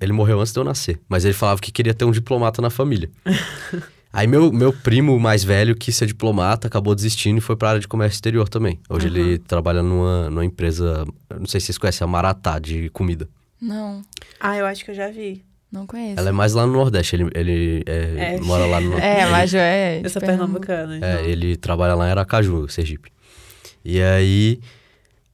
ele 0.01 0.12
morreu 0.12 0.40
antes 0.40 0.53
de 0.53 0.59
eu 0.59 0.64
nascer, 0.64 1.01
mas 1.09 1.25
ele 1.25 1.35
falava 1.35 1.61
que 1.61 1.71
queria 1.73 1.95
ter 1.95 2.05
um 2.05 2.11
diplomata 2.11 2.61
na 2.62 2.71
família. 2.71 3.11
Aí 4.12 4.27
meu, 4.27 4.51
meu 4.51 4.73
primo 4.73 5.19
mais 5.21 5.45
velho 5.45 5.75
quis 5.77 5.95
ser 5.95 6.07
diplomata, 6.07 6.66
acabou 6.69 6.95
desistindo 6.95 7.37
e 7.37 7.40
foi 7.40 7.55
pra 7.55 7.71
área 7.71 7.81
de 7.81 7.87
comércio 7.88 8.16
exterior 8.16 8.49
também. 8.49 8.81
Hoje 8.88 9.09
ele 9.09 9.37
trabalha 9.38 9.83
numa, 9.83 10.31
numa 10.31 10.45
empresa, 10.45 11.05
não 11.38 11.47
sei 11.47 11.61
se 11.61 11.66
vocês 11.66 11.79
conhecem, 11.79 12.05
a 12.05 12.09
Maratá, 12.09 12.59
de 12.59 12.88
comida. 12.90 13.29
Não, 13.61 14.01
ah, 14.40 14.57
eu 14.57 14.64
acho 14.64 14.85
que 14.85 14.90
eu 14.90 14.95
já 14.95 15.09
vi. 15.11 15.45
não 15.71 15.87
conheço. 15.87 16.19
Ela 16.19 16.31
é 16.31 16.33
mais 16.33 16.55
lá 16.55 16.64
no 16.66 16.73
Nordeste, 16.73 17.14
ele, 17.16 17.31
ele 17.35 17.83
é, 17.85 18.37
É. 18.37 18.40
mora 18.40 18.64
lá 18.64 18.81
no 18.81 18.88
Nordeste. 18.92 19.21
É, 19.21 19.27
mas 19.27 19.51
já 19.51 19.61
é. 19.62 20.01
Eu 20.03 20.09
sou 20.09 20.21
de 20.21 20.27
pernambucana. 20.27 20.95
É, 20.95 20.97
então. 20.97 21.25
ele 21.27 21.57
trabalha 21.57 21.95
lá 21.95 22.07
em 22.09 22.11
Aracaju, 22.11 22.69
Sergipe. 22.71 23.11
E 23.85 24.01
aí. 24.01 24.61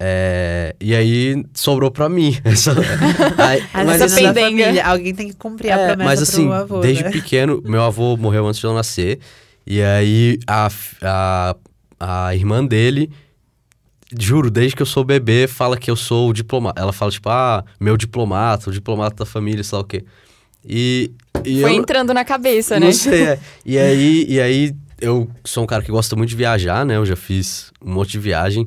É, 0.04 0.74
e 0.80 0.96
aí 0.96 1.44
sobrou 1.54 1.88
pra 1.88 2.08
mim. 2.08 2.36
Essa, 2.44 2.72
aí- 3.38 3.62
As 3.72 3.86
mas, 3.86 4.00
da 4.00 4.08
pendenga. 4.08 4.40
família, 4.40 4.84
alguém 4.84 5.14
tem 5.14 5.28
que 5.28 5.36
cumprir 5.36 5.70
a 5.70 5.78
é, 5.78 5.86
promessa 5.86 6.10
mas 6.10 6.22
assim, 6.22 6.42
pro 6.46 6.52
avô, 6.54 6.80
desde 6.80 7.04
né? 7.04 7.10
pequeno, 7.12 7.62
meu 7.64 7.82
avô 7.84 8.16
morreu 8.16 8.44
antes 8.48 8.58
de 8.60 8.66
eu 8.66 8.74
nascer. 8.74 9.20
E 9.64 9.80
aí 9.80 10.40
a, 10.44 10.68
a, 11.02 11.56
a 12.00 12.34
irmã 12.34 12.64
dele, 12.66 13.12
juro, 14.18 14.50
desde 14.50 14.74
que 14.74 14.82
eu 14.82 14.86
sou 14.86 15.04
bebê, 15.04 15.46
fala 15.46 15.76
que 15.76 15.88
eu 15.88 15.94
sou 15.94 16.30
o 16.30 16.32
diplomata. 16.32 16.82
Ela 16.82 16.92
fala, 16.92 17.12
tipo, 17.12 17.28
ah, 17.28 17.64
meu 17.78 17.96
diplomata, 17.96 18.70
o 18.70 18.72
diplomata 18.72 19.14
da 19.18 19.26
família, 19.26 19.62
sei 19.62 19.76
lá 19.76 19.82
o 19.82 19.86
quê. 19.86 20.04
E. 20.68 21.12
e 21.44 21.60
Foi 21.60 21.70
eu, 21.70 21.76
entrando 21.76 22.12
na 22.12 22.24
cabeça, 22.24 22.80
né? 22.80 22.86
Não 22.86 22.92
sei, 22.92 23.22
é. 23.22 23.38
E 23.64 23.78
aí, 23.78 24.26
e 24.28 24.40
aí, 24.40 24.74
eu 25.00 25.30
sou 25.44 25.62
um 25.62 25.66
cara 25.66 25.82
que 25.84 25.92
gosta 25.92 26.16
muito 26.16 26.30
de 26.30 26.36
viajar, 26.36 26.84
né? 26.84 26.96
Eu 26.96 27.06
já 27.06 27.14
fiz 27.14 27.70
um 27.80 27.92
monte 27.92 28.10
de 28.10 28.18
viagem. 28.18 28.66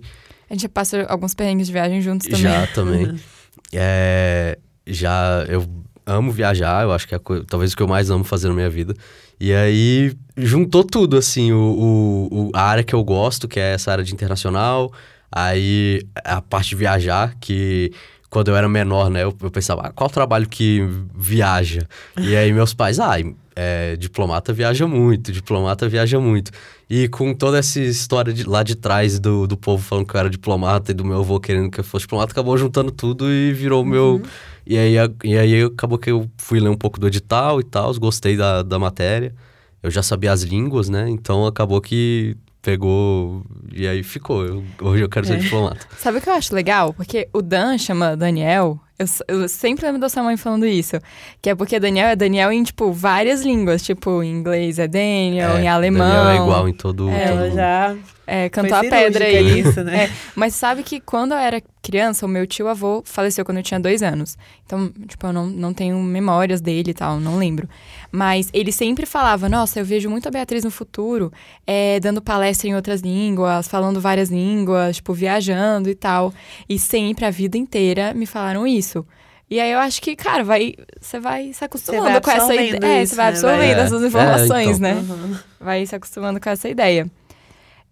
A 0.49 0.53
gente 0.53 0.67
passa 0.67 1.03
alguns 1.09 1.33
perrengues 1.33 1.67
de 1.67 1.73
viagem 1.73 2.01
juntos 2.01 2.27
também. 2.27 2.43
Já 2.43 2.67
também. 2.67 3.15
É, 3.73 4.57
já 4.85 5.43
eu 5.49 5.65
amo 6.05 6.31
viajar, 6.31 6.83
eu 6.83 6.91
acho 6.91 7.07
que 7.07 7.13
é 7.15 7.17
a 7.17 7.19
coi- 7.19 7.43
talvez 7.45 7.73
o 7.73 7.77
que 7.77 7.81
eu 7.81 7.87
mais 7.87 8.09
amo 8.09 8.23
fazer 8.23 8.47
na 8.47 8.53
minha 8.53 8.69
vida. 8.69 8.93
E 9.39 9.51
aí 9.53 10.13
juntou 10.37 10.83
tudo, 10.83 11.17
assim, 11.17 11.51
o, 11.51 11.57
o- 11.57 12.27
o- 12.47 12.51
a 12.53 12.61
área 12.61 12.83
que 12.83 12.93
eu 12.93 13.03
gosto, 13.03 13.47
que 13.47 13.59
é 13.59 13.73
essa 13.73 13.91
área 13.91 14.03
de 14.03 14.13
internacional, 14.13 14.91
aí 15.31 16.01
a 16.23 16.41
parte 16.41 16.69
de 16.69 16.75
viajar, 16.75 17.35
que 17.39 17.91
quando 18.29 18.49
eu 18.49 18.55
era 18.55 18.69
menor, 18.69 19.09
né, 19.09 19.23
eu, 19.23 19.35
eu 19.41 19.51
pensava, 19.51 19.87
ah, 19.87 19.91
qual 19.91 20.09
trabalho 20.09 20.47
que 20.47 20.81
viaja? 21.15 21.87
E 22.17 22.35
aí 22.35 22.51
meus 22.53 22.73
pais, 22.73 22.99
ah, 22.99 23.15
é, 23.55 23.95
diplomata 23.95 24.51
viaja 24.51 24.85
muito, 24.87 25.31
diplomata 25.31 25.87
viaja 25.87 26.19
muito. 26.19 26.51
E 26.89 27.07
com 27.07 27.33
toda 27.33 27.57
essa 27.57 27.79
história 27.79 28.33
de, 28.33 28.43
lá 28.47 28.61
de 28.63 28.75
trás 28.75 29.19
do, 29.19 29.47
do 29.47 29.55
povo 29.57 29.81
falando 29.83 30.05
que 30.05 30.15
eu 30.15 30.19
era 30.19 30.29
diplomata 30.29 30.91
e 30.91 30.93
do 30.93 31.05
meu 31.05 31.19
avô 31.19 31.39
querendo 31.39 31.71
que 31.71 31.79
eu 31.79 31.83
fosse 31.83 32.03
diplomata, 32.03 32.31
acabou 32.31 32.57
juntando 32.57 32.91
tudo 32.91 33.31
e 33.31 33.53
virou 33.53 33.81
o 33.83 33.85
meu. 33.85 34.21
E 34.67 34.77
aí, 34.77 34.95
e 35.23 35.37
aí 35.37 35.63
acabou 35.63 35.97
que 35.97 36.11
eu 36.11 36.29
fui 36.37 36.59
ler 36.59 36.69
um 36.69 36.77
pouco 36.77 36.99
do 36.99 37.07
edital 37.07 37.59
e 37.59 37.63
tal, 37.63 37.93
gostei 37.99 38.35
da, 38.35 38.61
da 38.61 38.77
matéria. 38.77 39.33
Eu 39.81 39.89
já 39.91 40.01
sabia 40.03 40.31
as 40.31 40.41
línguas, 40.41 40.89
né? 40.89 41.07
Então 41.09 41.45
acabou 41.45 41.79
que 41.79 42.35
pegou 42.61 43.43
e 43.71 43.87
aí 43.87 44.01
ficou. 44.03 44.43
Eu- 44.45 44.63
hoje 44.81 45.03
eu 45.03 45.09
quero 45.09 45.25
ser 45.27 45.33
É. 45.35 45.37
diplomata. 45.37 45.85
Sabe 45.99 46.17
o 46.17 46.21
que 46.21 46.27
eu 46.29 46.33
acho 46.33 46.53
legal? 46.55 46.93
Porque 46.93 47.29
o 47.31 47.41
Dan 47.41 47.77
chama 47.77 48.17
Daniel. 48.17 48.79
Eu, 48.97 49.05
eu 49.27 49.49
sempre 49.49 49.85
lembro 49.85 49.99
da 49.99 50.07
sua 50.09 50.23
mãe 50.23 50.37
falando 50.37 50.65
isso. 50.65 50.97
Que 51.41 51.49
é 51.49 51.55
porque 51.55 51.79
Daniel 51.79 52.07
é 52.07 52.15
Daniel 52.15 52.51
em, 52.51 52.63
tipo, 52.63 52.91
várias 52.93 53.41
línguas. 53.41 53.81
Tipo, 53.83 54.23
em 54.23 54.31
inglês 54.31 54.79
é 54.79 54.87
Daniel, 54.87 55.57
É, 55.57 55.61
em 55.63 55.67
alemão. 55.67 56.07
Daniel 56.07 56.29
é 56.29 56.35
igual 56.35 56.69
em 56.69 56.73
todo, 56.73 57.09
É, 57.09 57.27
todo 57.27 57.31
Ela 57.39 57.45
mundo. 57.45 57.55
já 57.55 57.95
É, 58.27 58.49
cantou 58.49 58.77
a 58.77 58.81
pedra 58.81 59.25
aí. 59.25 59.63
nisso, 59.63 59.83
né? 59.83 60.05
É, 60.05 60.09
mas 60.35 60.55
sabe 60.55 60.81
que 60.83 60.99
quando 60.99 61.31
eu 61.33 61.37
era 61.37 61.61
criança, 61.81 62.25
o 62.25 62.29
meu 62.29 62.45
tio 62.47 62.67
avô 62.67 63.03
faleceu 63.05 63.45
quando 63.45 63.57
eu 63.57 63.63
tinha 63.63 63.79
dois 63.79 64.01
anos. 64.01 64.37
Então, 64.65 64.91
tipo, 65.07 65.27
eu 65.27 65.31
não, 65.33 65.45
não 65.47 65.73
tenho 65.73 65.97
memórias 66.01 66.59
dele 66.59 66.91
e 66.91 66.93
tal, 66.93 67.19
não 67.19 67.37
lembro. 67.37 67.69
Mas 68.11 68.49
ele 68.53 68.71
sempre 68.71 69.05
falava, 69.05 69.47
nossa, 69.47 69.79
eu 69.79 69.85
vejo 69.85 70.09
muito 70.09 70.27
a 70.27 70.31
Beatriz 70.31 70.63
no 70.63 70.71
futuro, 70.71 71.31
é, 71.67 71.99
dando 71.99 72.21
palestra 72.21 72.67
em 72.67 72.75
outras 72.75 73.01
línguas, 73.01 73.67
falando 73.67 74.01
várias 74.01 74.29
línguas, 74.29 74.95
tipo, 74.97 75.13
viajando 75.13 75.89
e 75.89 75.95
tal. 75.95 76.33
E 76.67 76.79
sempre, 76.79 77.25
a 77.25 77.29
vida 77.29 77.57
inteira, 77.57 78.13
me 78.13 78.25
falaram 78.25 78.65
isso. 78.65 79.05
E 79.47 79.59
aí 79.59 79.71
eu 79.71 79.77
acho 79.77 80.01
que, 80.01 80.15
cara, 80.15 80.43
vai, 80.43 80.73
você 80.99 81.19
vai 81.19 81.53
se 81.53 81.63
acostumando 81.63 82.05
vai 82.09 82.19
com 82.21 82.31
essa 82.31 82.55
ideia. 82.55 82.79
É, 82.99 83.03
isso, 83.03 83.11
você 83.11 83.15
vai 83.15 83.25
né? 83.25 83.29
absorvendo 83.29 83.75
Vai- 83.75 83.85
essas 83.85 84.03
É, 84.03 84.07
informações, 84.07 84.79
então. 84.79 84.79
né? 84.79 84.93
Uhum. 85.07 85.37
Vai 85.59 85.85
se 85.85 85.95
acostumando 85.95 86.39
com 86.39 86.49
essa 86.49 86.67
ideia. 86.67 87.07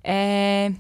É, 0.03 0.71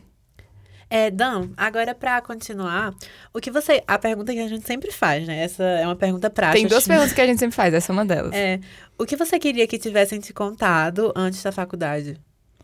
É, 0.89 1.09
Dan, 1.09 1.49
agora 1.57 1.95
pra 1.95 2.21
continuar, 2.21 2.93
o 3.33 3.39
que 3.39 3.49
você. 3.49 3.81
A 3.87 3.97
pergunta 3.97 4.31
que 4.31 4.39
a 4.39 4.47
gente 4.47 4.67
sempre 4.67 4.91
faz, 4.91 5.25
né? 5.25 5.43
Essa 5.43 5.63
é 5.63 5.85
uma 5.87 5.95
pergunta 5.95 6.29
prática. 6.29 6.59
tem 6.59 6.67
duas 6.67 6.85
perguntas 6.87 7.13
que 7.13 7.21
a 7.21 7.25
gente 7.25 7.39
sempre 7.39 7.55
faz, 7.55 7.73
essa 7.73 7.91
é 7.91 7.93
uma 7.93 8.05
delas. 8.05 8.31
É, 8.33 8.59
o 8.97 9.05
que 9.05 9.15
você 9.15 9.39
queria 9.39 9.65
que 9.65 9.79
tivessem 9.79 10.19
te 10.19 10.31
contado 10.33 11.11
antes 11.15 11.41
da 11.41 11.51
faculdade? 11.51 12.19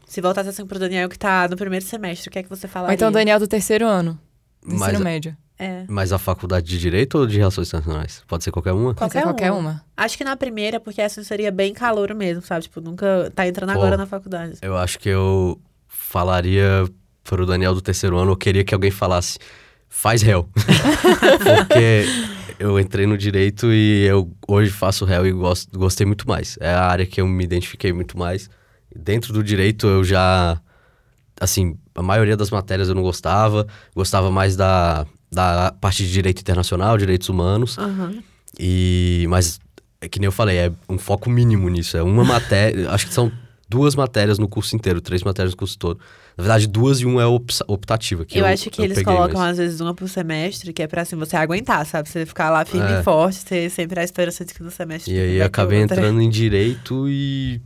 Se 0.06 0.22
voltasse 0.22 0.50
assim 0.50 0.66
pro 0.66 0.78
Daniel 0.78 1.10
que 1.10 1.18
tá 1.18 1.48
no 1.48 1.56
primeiro 1.56 1.86
semestre, 1.86 2.30
o 2.30 2.32
que 2.32 2.40
é 2.40 2.44
que 2.44 2.50
você 2.50 2.68
Ou 2.68 2.72
falaria? 2.72 2.94
então 2.94 3.12
Daniel 3.12 3.40
do 3.40 3.48
terceiro 3.48 3.88
ano, 3.88 4.20
do 4.64 4.76
Mas, 4.76 4.90
ensino 4.90 5.04
médio. 5.04 5.38
É. 5.62 5.84
mas 5.90 6.14
a 6.14 6.18
faculdade 6.18 6.66
de 6.68 6.80
Direito 6.80 7.18
ou 7.18 7.28
de 7.28 7.38
Relações 7.38 7.68
Internacionais? 7.68 8.24
Pode 8.28 8.44
ser 8.46 8.52
qualquer 8.52 8.72
uma? 8.72 8.96
Ser 9.10 9.24
qualquer 9.24 9.52
uma. 9.52 9.84
Acho 9.98 10.18
que 10.18 10.24
na 10.24 10.38
primeira, 10.38 10.80
porque 10.80 11.02
essa 11.02 11.22
seria 11.24 11.52
bem 11.52 11.74
calouro 11.74 12.16
mesmo, 12.16 12.42
sabe? 12.42 12.64
Tipo, 12.64 12.80
nunca 12.80 13.30
tá 13.36 13.46
entrando 13.46 13.74
Pô. 13.74 13.80
agora 13.80 13.98
na 13.98 14.06
faculdade. 14.06 14.58
Eu 14.62 14.78
acho 14.78 14.98
que 14.98 15.10
eu 15.10 15.60
falaria 16.10 16.90
pro 17.24 17.46
Daniel 17.46 17.76
do 17.76 17.82
terceiro 17.82 18.18
ano, 18.18 18.32
eu 18.32 18.36
queria 18.36 18.64
que 18.64 18.74
alguém 18.74 18.90
falasse, 18.90 19.38
faz 19.88 20.24
réu. 20.24 20.50
Porque 21.68 22.06
eu 22.58 22.80
entrei 22.80 23.06
no 23.06 23.16
direito 23.16 23.72
e 23.72 24.06
eu 24.06 24.36
hoje 24.48 24.72
faço 24.72 25.06
réu 25.06 25.28
e 25.28 25.32
gosto, 25.32 25.78
gostei 25.78 26.08
muito 26.08 26.28
mais. 26.28 26.58
É 26.60 26.74
a 26.74 26.86
área 26.86 27.06
que 27.06 27.22
eu 27.22 27.28
me 27.28 27.44
identifiquei 27.44 27.94
muito 27.94 28.18
mais. 28.18 28.50
Dentro 28.96 29.32
do 29.32 29.44
direito 29.44 29.86
eu 29.86 30.04
já. 30.04 30.60
Assim, 31.40 31.78
a 31.94 32.02
maioria 32.02 32.36
das 32.36 32.50
matérias 32.50 32.90
eu 32.90 32.96
não 32.96 33.04
gostava. 33.04 33.68
Gostava 33.96 34.32
mais 34.32 34.56
da, 34.56 35.06
da 35.32 35.72
parte 35.80 36.04
de 36.04 36.12
direito 36.12 36.42
internacional, 36.42 36.98
direitos 36.98 37.30
humanos. 37.30 37.78
Aham. 37.78 38.16
E, 38.60 39.28
mas, 39.30 39.60
é 40.02 40.10
que 40.10 40.20
nem 40.20 40.26
eu 40.26 40.32
falei, 40.32 40.58
é 40.58 40.72
um 40.90 40.98
foco 40.98 41.30
mínimo 41.30 41.70
nisso. 41.70 41.96
É 41.96 42.02
uma 42.02 42.26
matéria, 42.26 42.90
acho 42.90 43.06
que 43.06 43.14
são 43.14 43.32
duas 43.70 43.96
matérias 43.96 44.40
no 44.40 44.48
curso 44.48 44.76
inteiro, 44.76 45.00
três 45.00 45.22
matérias 45.24 45.54
no 45.54 45.58
curso 45.58 45.78
todo. 45.78 46.00
Na 46.36 46.44
verdade, 46.44 46.68
duas 46.68 47.00
e 47.02 47.06
uma 47.06 47.22
é 47.22 47.26
optativa. 47.68 48.26
Que 48.26 48.38
eu, 48.38 48.46
eu, 48.46 48.46
acho 48.52 48.70
que 48.70 48.82
eu 48.82 48.86
eles 48.86 49.04
colocam, 49.04 49.40
mas- 49.40 49.52
às 49.52 49.58
vezes, 49.58 49.80
uma 49.80 49.94
por 49.94 50.10
semestre, 50.10 50.74
que 50.74 50.82
é 50.82 50.88
pra 50.88 51.04
assim, 51.04 51.16
você 51.16 51.36
aguentar, 51.36 51.86
sabe? 51.86 52.10
Você 52.10 52.26
ficar 52.26 52.50
lá 52.50 52.66
firme 52.66 52.92
É. 52.92 53.00
e 53.00 53.04
forte, 53.04 53.46
ter 53.46 53.70
sempre 53.70 54.00
a 54.00 54.04
esperança 54.04 54.44
de 54.44 54.54
que 54.54 54.64
no 54.64 54.72
semestre. 54.72 55.14
E 55.14 55.20
aí 55.20 55.42
acabei 55.42 55.80
entrando 55.82 56.20
em 56.22 56.30
direito 56.30 57.06
e. 57.08 57.62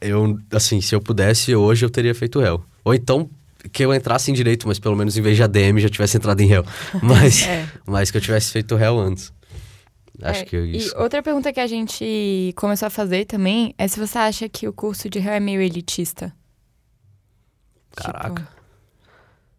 Eu, 0.00 0.38
assim, 0.52 0.80
se 0.80 0.94
eu 0.94 1.00
pudesse, 1.00 1.54
hoje 1.54 1.84
eu 1.84 1.90
teria 1.90 2.14
feito 2.14 2.40
réu. 2.40 2.62
Ou 2.84 2.92
então 2.94 3.30
que 3.72 3.84
eu 3.84 3.94
entrasse 3.94 4.28
em 4.28 4.34
direito, 4.34 4.66
mas 4.66 4.80
pelo 4.80 4.96
menos 4.96 5.16
em 5.16 5.22
vez 5.22 5.36
de 5.36 5.42
ADM 5.44 5.78
já 5.78 5.88
tivesse 5.88 6.16
entrado 6.16 6.40
em 6.40 6.46
réu. 6.46 6.64
Mas, 7.00 7.44
É. 7.46 7.64
mas 7.86 8.10
que 8.10 8.16
eu 8.16 8.20
tivesse 8.20 8.50
feito 8.50 8.74
réu 8.74 8.98
antes. 8.98 9.32
Acho 10.22 10.42
É, 10.42 10.44
que 10.44 10.56
isso. 10.58 10.94
E 10.94 10.98
outra 11.00 11.22
pergunta 11.22 11.52
que 11.52 11.60
a 11.60 11.66
gente 11.66 12.52
começou 12.56 12.86
a 12.86 12.90
fazer 12.90 13.24
também 13.24 13.74
é 13.76 13.88
se 13.88 13.98
você 13.98 14.18
acha 14.18 14.48
que 14.48 14.68
o 14.68 14.72
curso 14.72 15.10
de 15.10 15.18
réu 15.18 15.32
é 15.34 15.40
meio 15.40 15.60
elitista. 15.60 16.32
Caraca. 17.94 18.48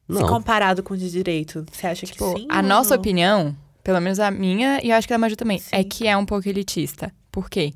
Se 0.09 0.19
Não. 0.19 0.27
comparado 0.27 0.83
com 0.83 0.93
o 0.93 0.97
de 0.97 1.09
direito, 1.09 1.65
você 1.71 1.87
acha 1.87 2.05
Tipo, 2.05 2.33
que 2.33 2.41
sim? 2.41 2.47
a 2.49 2.57
ou 2.57 2.63
nossa 2.63 2.91
não? 2.95 2.99
opinião, 2.99 3.57
pelo 3.83 3.99
menos 4.01 4.19
a 4.19 4.29
minha 4.31 4.79
e 4.83 4.89
eu 4.89 4.95
acho 4.95 5.07
que 5.07 5.13
a 5.13 5.17
da 5.17 5.19
Maju 5.19 5.35
também, 5.35 5.61
é 5.71 5.81
Sim. 5.81 5.87
que 5.89 6.07
é 6.07 6.15
um 6.17 6.25
pouco 6.25 6.47
elitista. 6.47 7.13
Por 7.31 7.49
quê? 7.49 7.73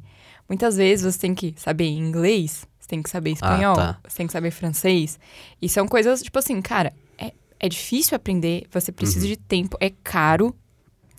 Muitas 0.48 0.78
vezes 0.78 1.06
você 1.14 1.20
tem 1.20 1.34
que 1.36 1.54
saber 1.58 1.86
inglês, 1.88 2.66
você 2.80 2.88
tem 2.88 3.02
que 3.02 3.10
saber 3.10 3.32
espanhol, 3.32 3.76
tá. 3.76 4.00
você 4.08 4.18
tem 4.18 4.28
que 4.28 4.34
saber 4.34 4.52
francês. 4.52 5.20
E 5.62 5.68
são 5.70 5.88
coisas, 5.88 6.22
tipo 6.22 6.38
assim, 6.40 6.62
cara, 6.62 6.94
é, 7.18 7.34
é 7.60 7.70
difícil 7.70 8.16
aprender, 8.16 8.66
você 8.72 8.92
precisa 8.92 9.26
Uhum. 9.26 9.32
de 9.32 9.38
tempo, 9.38 9.78
é 9.80 9.90
caro. 9.90 10.56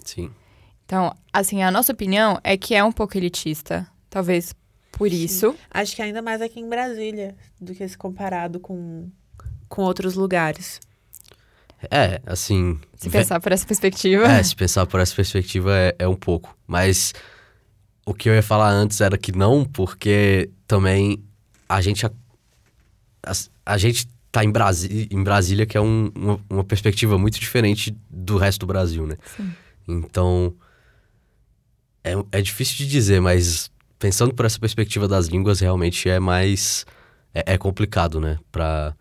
Sim. 0.04 0.30
Então, 0.88 1.14
assim, 1.30 1.62
a 1.62 1.70
nossa 1.70 1.92
opinião 1.92 2.40
é 2.42 2.56
que 2.56 2.74
é 2.74 2.82
um 2.82 2.90
pouco 2.90 3.14
elitista. 3.14 3.86
Talvez 4.08 4.54
por 4.90 5.12
isso. 5.12 5.54
Acho 5.70 5.94
que 5.94 6.00
ainda 6.00 6.22
mais 6.22 6.40
aqui 6.40 6.60
em 6.60 6.66
Brasília 6.68 7.36
do 7.60 7.74
que 7.74 7.86
se 7.86 7.96
comparado 7.96 8.58
com, 8.58 9.10
com 9.68 9.82
outros 9.82 10.14
lugares. 10.14 10.80
É, 11.90 12.22
assim. 12.24 12.80
Se 12.96 13.10
pensar 13.10 13.38
por 13.38 13.52
essa 13.52 13.66
perspectiva. 13.66 14.24
É, 14.32 14.42
se 14.42 14.56
pensar 14.56 14.86
por 14.86 14.98
essa 14.98 15.14
perspectiva 15.14 15.76
é, 15.76 15.94
é 15.98 16.08
um 16.08 16.16
pouco. 16.16 16.56
Mas 16.66 17.12
o 18.06 18.14
que 18.14 18.26
eu 18.30 18.34
ia 18.34 18.42
falar 18.42 18.70
antes 18.70 19.02
era 19.02 19.18
que 19.18 19.30
não, 19.30 19.66
porque 19.66 20.48
também 20.66 21.22
a 21.68 21.82
gente. 21.82 22.06
A, 22.06 22.10
a- 23.26 23.32
a 23.66 23.76
gente 23.76 24.08
tá 24.32 24.42
em, 24.42 24.50
Brasi, 24.50 25.06
em 25.10 25.22
Brasília, 25.22 25.66
que 25.66 25.76
é 25.76 25.80
um- 25.82 26.10
uma, 26.16 26.40
uma 26.48 26.64
perspectiva 26.64 27.18
muito 27.18 27.38
diferente 27.38 27.94
do 28.08 28.38
resto 28.38 28.60
do 28.60 28.66
Brasil, 28.66 29.06
né? 29.06 29.18
Sim. 29.36 29.52
Então. 29.86 30.54
É, 32.04 32.12
é 32.32 32.40
difícil 32.42 32.76
de 32.76 32.86
dizer, 32.88 33.20
mas 33.20 33.70
pensando 33.98 34.32
por 34.34 34.46
essa 34.46 34.58
perspectiva 34.58 35.06
das 35.08 35.26
línguas, 35.26 35.60
realmente 35.60 36.08
é 36.08 36.18
mais. 36.20 36.86
É, 37.34 37.54
é 37.54 37.58
complicado, 37.58 38.20
né? 38.20 38.38
Pra, 38.50 38.94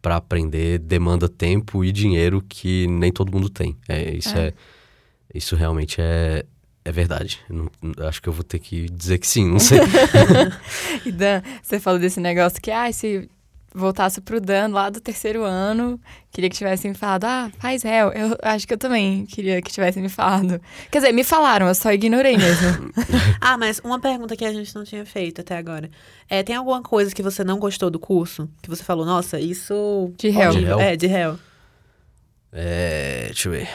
pra 0.00 0.16
aprender, 0.16 0.78
demanda 0.78 1.28
tempo 1.28 1.84
e 1.84 1.90
dinheiro 1.92 2.42
que 2.48 2.86
nem 2.88 3.10
todo 3.12 3.32
mundo 3.32 3.48
tem. 3.48 3.76
É, 3.88 4.14
isso 4.14 4.36
É. 4.36 4.48
é. 4.48 4.52
isso 5.34 5.56
realmente 5.56 6.00
é. 6.00 6.44
É 6.84 6.90
verdade. 6.90 7.38
Não- 7.48 7.70
acho 8.08 8.20
que 8.20 8.28
eu 8.28 8.32
vou 8.32 8.42
ter 8.42 8.58
que 8.58 8.88
dizer 8.90 9.18
que 9.18 9.26
sim, 9.26 9.48
não 9.48 9.60
sei. 9.60 9.78
E 11.06 11.12
Dan, 11.12 11.40
você 11.62 11.78
falou 11.78 11.98
desse 12.00 12.18
negócio 12.20 12.60
que, 12.60 12.70
ah, 12.72 12.90
se 12.92 13.28
voltasse 13.74 14.20
pro 14.20 14.40
Dan 14.40 14.68
lá 14.68 14.90
do 14.90 15.00
terceiro 15.00 15.44
ano, 15.44 16.00
queria 16.30 16.50
que 16.50 16.56
tivessem 16.56 16.90
me 16.90 16.96
falado, 16.96 17.24
ah, 17.24 17.50
faz 17.58 17.82
réu. 17.82 18.12
Eu 18.12 18.36
acho 18.42 18.66
que 18.66 18.74
eu 18.74 18.78
também 18.78 19.26
queria 19.26 19.60
que 19.62 19.70
tivessem 19.70 20.02
me 20.02 20.08
falado. 20.08 20.60
Quer 20.90 20.98
dizer, 20.98 21.12
me 21.12 21.24
falaram, 21.24 21.68
eu 21.68 21.74
só 21.74 21.92
ignorei 21.92 22.36
mesmo. 22.36 22.92
Ah, 23.40 23.58
mas 23.58 23.80
uma 23.82 23.98
pergunta 23.98 24.36
que 24.36 24.44
a 24.44 24.52
gente 24.52 24.74
não 24.74 24.84
tinha 24.84 25.04
feito 25.04 25.40
até 25.40 25.56
agora. 25.56 25.90
É, 26.28 26.42
tem 26.42 26.54
alguma 26.54 26.80
coisa 26.80 27.12
que 27.12 27.22
você 27.22 27.42
não 27.42 27.58
gostou 27.58 27.90
do 27.90 27.98
curso? 27.98 28.48
Que 28.62 28.68
você 28.68 28.84
falou, 28.84 29.04
nossa, 29.04 29.40
isso. 29.40 30.12
De 30.16 30.28
réu. 30.28 30.50
De 30.50 30.58
horrível." 30.58 30.78
réu? 30.78 30.86
É, 30.86 30.96
de 30.96 31.06
réu. 31.06 31.38
É, 32.52 33.24
deixa 33.26 33.48
eu 33.48 33.52
ver. 33.52 33.68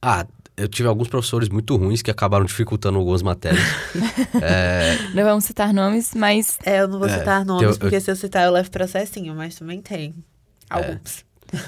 Ah, 0.00 0.26
eu 0.60 0.68
tive 0.68 0.88
alguns 0.88 1.08
professores 1.08 1.48
muito 1.48 1.74
ruins 1.76 2.02
que 2.02 2.10
acabaram 2.10 2.44
dificultando 2.44 2.98
algumas 2.98 3.22
matérias. 3.22 3.62
é, 4.42 4.96
Não 5.14 5.24
vamos 5.24 5.44
citar 5.44 5.72
nomes, 5.72 6.12
mas 6.14 6.58
É, 6.64 6.80
eu 6.80 6.88
não 6.88 6.98
vou 6.98 7.08
É, 7.08 7.18
citar 7.18 7.44
nomes, 7.44 7.62
eu- 7.74 7.78
porque 7.78 8.00
se 8.00 8.10
eu 8.10 8.16
citar 8.16 8.44
eu 8.46 8.52
levo 8.52 8.70
processinho, 8.70 9.34
mas 9.34 9.54
também 9.56 9.80
tem. 9.80 10.14
Alguns. 10.68 11.24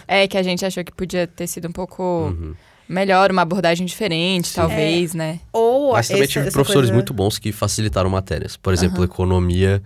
é 0.07 0.29
que 0.29 0.39
a 0.39 0.43
gente 0.43 0.65
achou 0.65 0.85
que 0.85 0.93
podia 0.93 1.27
ter 1.27 1.47
sido 1.49 1.67
um 1.69 1.73
pouco 1.73 2.03
uhum. 2.29 2.55
melhor, 2.89 3.31
uma 3.33 3.43
abordagem 3.43 3.85
diferente, 3.87 4.49
Sim. 4.49 4.55
talvez, 4.55 5.13
né? 5.15 5.41
Ou 5.53 5.93
Mas 5.93 6.07
também 6.09 6.23
esse- 6.25 6.33
tive 6.35 6.51
professores 6.51 6.83
coisa- 6.89 6.93
muito 6.95 7.13
bons 7.13 7.39
que 7.39 7.51
facilitaram 7.51 8.09
matérias. 8.11 8.57
Por 8.57 8.73
exemplo, 8.73 9.03
economia, 9.03 9.83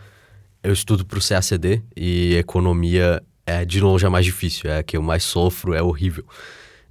eu 0.63 0.73
estudo 0.73 1.05
pro 1.07 1.21
CACD 1.21 1.83
e 1.97 2.35
economia 2.35 3.23
é 3.47 3.65
de 3.65 3.81
longe 3.81 4.05
a 4.05 4.11
mais 4.11 4.25
difícil, 4.27 4.69
é 4.71 4.79
a 4.79 4.83
que 4.83 4.97
eu 4.97 5.03
mais 5.03 5.23
sofro, 5.25 5.73
é 5.73 5.81
horrível. 5.81 6.25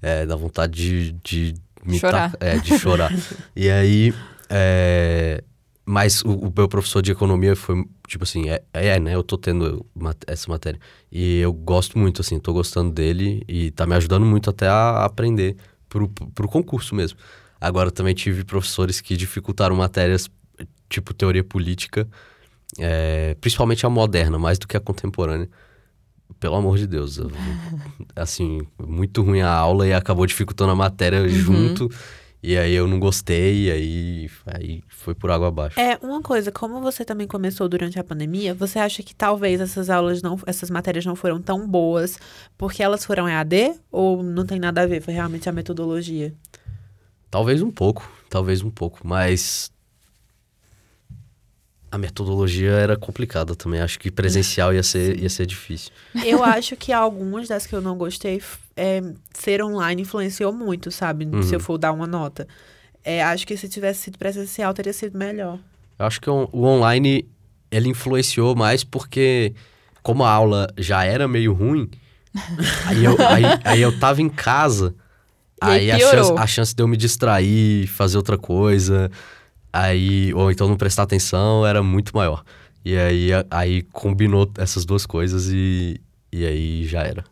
É, 0.02 0.26
dá 0.26 0.36
vontade 0.36 1.12
de, 1.12 1.52
de 1.52 1.56
me 1.86 2.00
Chorar. 2.00 2.32
tacar- 2.32 2.48
é, 2.48 2.60
de 2.60 2.78
chorar. 2.78 3.14
e 3.56 3.70
aí, 3.70 4.14
é, 4.50 5.44
mas 5.86 6.22
o, 6.24 6.32
o 6.32 6.54
meu 6.56 6.68
professor 6.68 7.02
de 7.02 7.12
economia 7.12 7.56
foi, 7.56 7.86
tipo 8.08 8.24
assim, 8.24 8.50
é, 8.50 8.64
é, 8.74 9.00
né, 9.00 9.14
eu 9.16 9.24
tô 9.24 9.38
tendo 9.38 9.86
mat- 9.96 10.24
essa 10.28 10.50
matéria. 10.50 10.80
E 11.12 11.40
eu 11.40 11.54
gosto 11.54 11.98
muito, 11.98 12.22
assim, 12.22 12.40
tô 12.40 12.54
gostando 12.54 12.92
dele 12.92 13.44
e 13.48 13.72
tá 13.72 13.86
me 13.86 13.96
ajudando 13.96 14.26
muito 14.26 14.50
até 14.50 14.68
a 14.68 15.06
aprender 15.06 15.56
pro, 15.88 16.10
pro 16.10 16.48
concurso 16.48 16.96
mesmo. 16.96 17.18
Agora 17.60 17.92
também 17.92 18.14
tive 18.14 18.44
professores 18.44 19.00
que 19.02 19.16
dificultaram 19.16 19.76
matérias 19.76 20.30
tipo 20.90 21.14
teoria 21.14 21.44
política, 21.44 22.08
é, 22.80 23.36
principalmente 23.42 23.86
a 23.86 23.90
moderna, 23.90 24.38
mais 24.38 24.60
do 24.60 24.68
que 24.68 24.78
a 24.78 24.80
contemporânea. 24.80 25.50
Pelo 26.40 26.56
amor 26.56 26.78
de 26.78 26.86
Deus. 26.88 27.18
eu- 27.18 27.32
assim, 28.16 28.62
muito 28.86 29.22
ruim 29.22 29.42
a 29.42 29.50
aula 29.52 29.88
e 29.88 29.94
acabou 29.94 30.26
dificultando 30.26 30.72
a 30.72 30.76
matéria 30.76 31.28
junto. 31.30 31.90
E 32.44 32.56
aí 32.58 32.74
eu 32.74 32.88
não 32.88 33.00
gostei, 33.00 33.66
e 33.66 33.72
aí, 33.72 34.30
aí 34.46 34.84
foi 34.88 35.16
por 35.16 35.32
água 35.32 35.48
abaixo. 35.48 35.80
É, 35.80 35.98
uma 36.04 36.22
coisa, 36.22 36.52
como 36.52 36.80
você 36.80 37.04
também 37.04 37.26
começou 37.26 37.68
durante 37.68 37.98
a 38.00 38.04
pandemia, 38.04 38.54
você 38.54 38.78
acha 38.78 39.02
que 39.02 39.16
talvez 39.16 39.60
essas 39.60 39.90
aulas 39.90 40.22
não, 40.22 40.38
essas 40.46 40.70
matérias 40.70 41.04
não 41.08 41.16
foram 41.16 41.42
tão 41.42 41.68
boas 41.68 42.20
porque 42.56 42.84
elas 42.84 43.04
foram 43.04 43.28
EAD 43.28 43.74
ou 43.92 44.22
não 44.22 44.46
tem 44.46 44.60
nada 44.60 44.82
a 44.82 44.86
ver, 44.86 45.02
foi 45.02 45.16
realmente 45.16 45.50
a 45.50 45.52
metodologia? 45.52 46.36
Talvez 47.32 47.64
um 47.64 47.72
pouco, 47.72 48.08
talvez 48.30 48.62
um 48.62 48.70
pouco, 48.70 49.00
mas 49.04 49.72
a 51.96 51.98
metodologia 51.98 52.72
era 52.72 52.98
complicada 52.98 53.56
também. 53.56 53.80
Acho 53.80 53.98
que 53.98 54.12
presencial 54.12 54.74
ia 54.74 54.84
ser, 54.84 55.18
ia 55.18 55.30
ser 55.30 55.46
difícil. 55.46 55.92
Eu 56.26 56.44
acho 56.44 56.76
que 56.76 56.92
algumas 56.92 57.48
das 57.48 57.66
que 57.66 57.74
eu 57.74 57.82
não 57.82 57.98
gostei, 57.98 58.42
é, 58.76 59.02
ser 59.34 59.64
online 59.64 60.02
influenciou 60.02 60.52
muito, 60.52 60.92
sabe? 60.92 61.26
Uhum. 61.26 61.42
Se 61.42 61.56
eu 61.56 61.60
for 61.60 61.78
dar 61.78 61.94
uma 61.94 62.06
nota. 62.06 62.46
É, 63.02 63.24
acho 63.24 63.48
que 63.48 63.56
se 63.56 63.70
tivesse 63.70 64.02
sido 64.02 64.18
presencial, 64.18 64.74
teria 64.74 64.92
sido 64.92 65.18
melhor. 65.18 65.58
Eu 65.98 66.06
acho 66.06 66.20
que 66.20 66.30
o, 66.30 66.50
o 66.52 66.66
online 66.66 67.26
ele 67.72 67.88
influenciou 67.88 68.56
mais 68.56 68.84
porque, 68.84 69.54
como 70.04 70.26
a 70.26 70.30
aula 70.30 70.68
já 70.78 71.06
era 71.06 71.30
meio 71.30 71.54
ruim, 71.54 71.90
aí, 72.88 73.06
eu, 73.06 73.16
aí, 73.26 73.44
aí 73.64 73.82
eu 73.82 73.98
tava 73.98 74.22
em 74.22 74.28
casa, 74.28 74.94
E 75.64 75.66
aí 75.66 75.92
aí 75.92 76.04
a 76.04 76.12
chance, 76.12 76.34
a 76.38 76.48
chance 76.48 76.76
de 76.76 76.84
eu 76.84 76.90
me 76.90 76.98
distrair, 76.98 77.88
fazer 77.88 78.18
outra 78.18 78.38
coisa, 78.38 79.10
aí 79.82 80.34
ou 80.34 80.52
então 80.52 80.68
não 80.68 80.78
prestar 80.78 81.04
atenção 81.04 81.66
era 81.66 81.82
muito 81.84 82.16
maior. 82.16 82.44
E 82.84 82.96
aí, 82.98 83.34
a- 83.34 83.46
aí 83.50 83.82
combinou 83.82 84.50
essas 84.58 84.86
duas 84.86 85.06
coisas 85.06 85.50
e, 85.52 86.00
e 86.32 86.46
aí 86.46 86.86
já 86.86 87.02
era. 87.04 87.24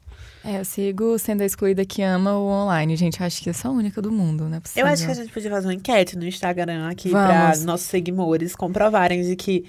É, 0.46 0.60
eu 0.60 0.66
sigo 0.66 1.18
sendo 1.20 1.42
a 1.42 1.46
excluída 1.46 1.86
que 1.86 2.02
ama 2.02 2.34
o 2.38 2.46
online, 2.48 2.96
gente. 2.98 3.20
Eu 3.22 3.26
acho 3.26 3.42
que 3.42 3.50
eu 3.50 3.54
sou 3.54 3.72
a 3.72 3.74
única 3.76 4.02
do 4.02 4.12
mundo, 4.12 4.46
né? 4.50 4.60
Eu 4.76 4.86
acho 4.86 5.06
que 5.06 5.12
a 5.12 5.14
gente 5.16 5.32
podia 5.32 5.50
fazer 5.50 5.68
uma 5.68 5.74
enquete 5.74 6.18
no 6.18 6.26
Instagram 6.26 6.90
aqui 6.90 7.10
para 7.12 7.56
nossos 7.60 7.88
seguidores 7.88 8.54
comprovarem 8.56 9.22
de 9.22 9.36
que 9.38 9.64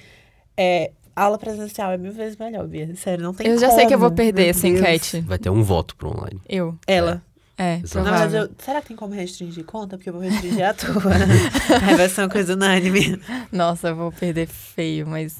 é, 0.56 0.90
aula 1.14 1.38
presencial 1.38 1.92
é 1.92 1.96
mil 1.98 2.12
vezes 2.12 2.36
melhor, 2.36 2.66
Bia. 2.66 2.92
Sério, 2.96 3.22
não 3.22 3.32
tem 3.32 3.46
Eu 3.46 3.58
já 3.58 3.70
sei 3.70 3.86
que 3.86 3.94
eu 3.94 3.98
vou 4.00 4.10
perder 4.10 4.42
Meu 4.42 4.50
essa 4.50 4.62
Deus. 4.66 4.80
enquete. 4.80 5.20
Vai 5.20 5.38
ter 5.38 5.50
um 5.50 5.62
voto 5.62 5.94
pro 5.94 6.08
online. 6.10 6.40
Eu. 6.48 6.76
Ela. 6.88 7.22
É, 7.24 7.33
Exato. 7.56 8.04
Não, 8.04 8.10
mas 8.12 8.34
eu, 8.34 8.48
será 8.58 8.80
que 8.80 8.88
tem 8.88 8.96
como 8.96 9.14
restringir 9.14 9.64
conta? 9.64 9.96
Porque 9.96 10.08
eu 10.08 10.12
vou 10.12 10.22
restringir 10.22 10.64
a 10.68 10.74
tua. 10.74 10.92
Aí 11.86 11.94
vai 11.96 12.08
ser 12.08 12.22
uma 12.22 12.28
coisa 12.28 12.54
unânime. 12.54 13.20
Nossa, 13.52 13.88
eu 13.88 13.96
vou 13.96 14.10
perder 14.12 14.46
feio, 14.48 15.06
mas 15.06 15.36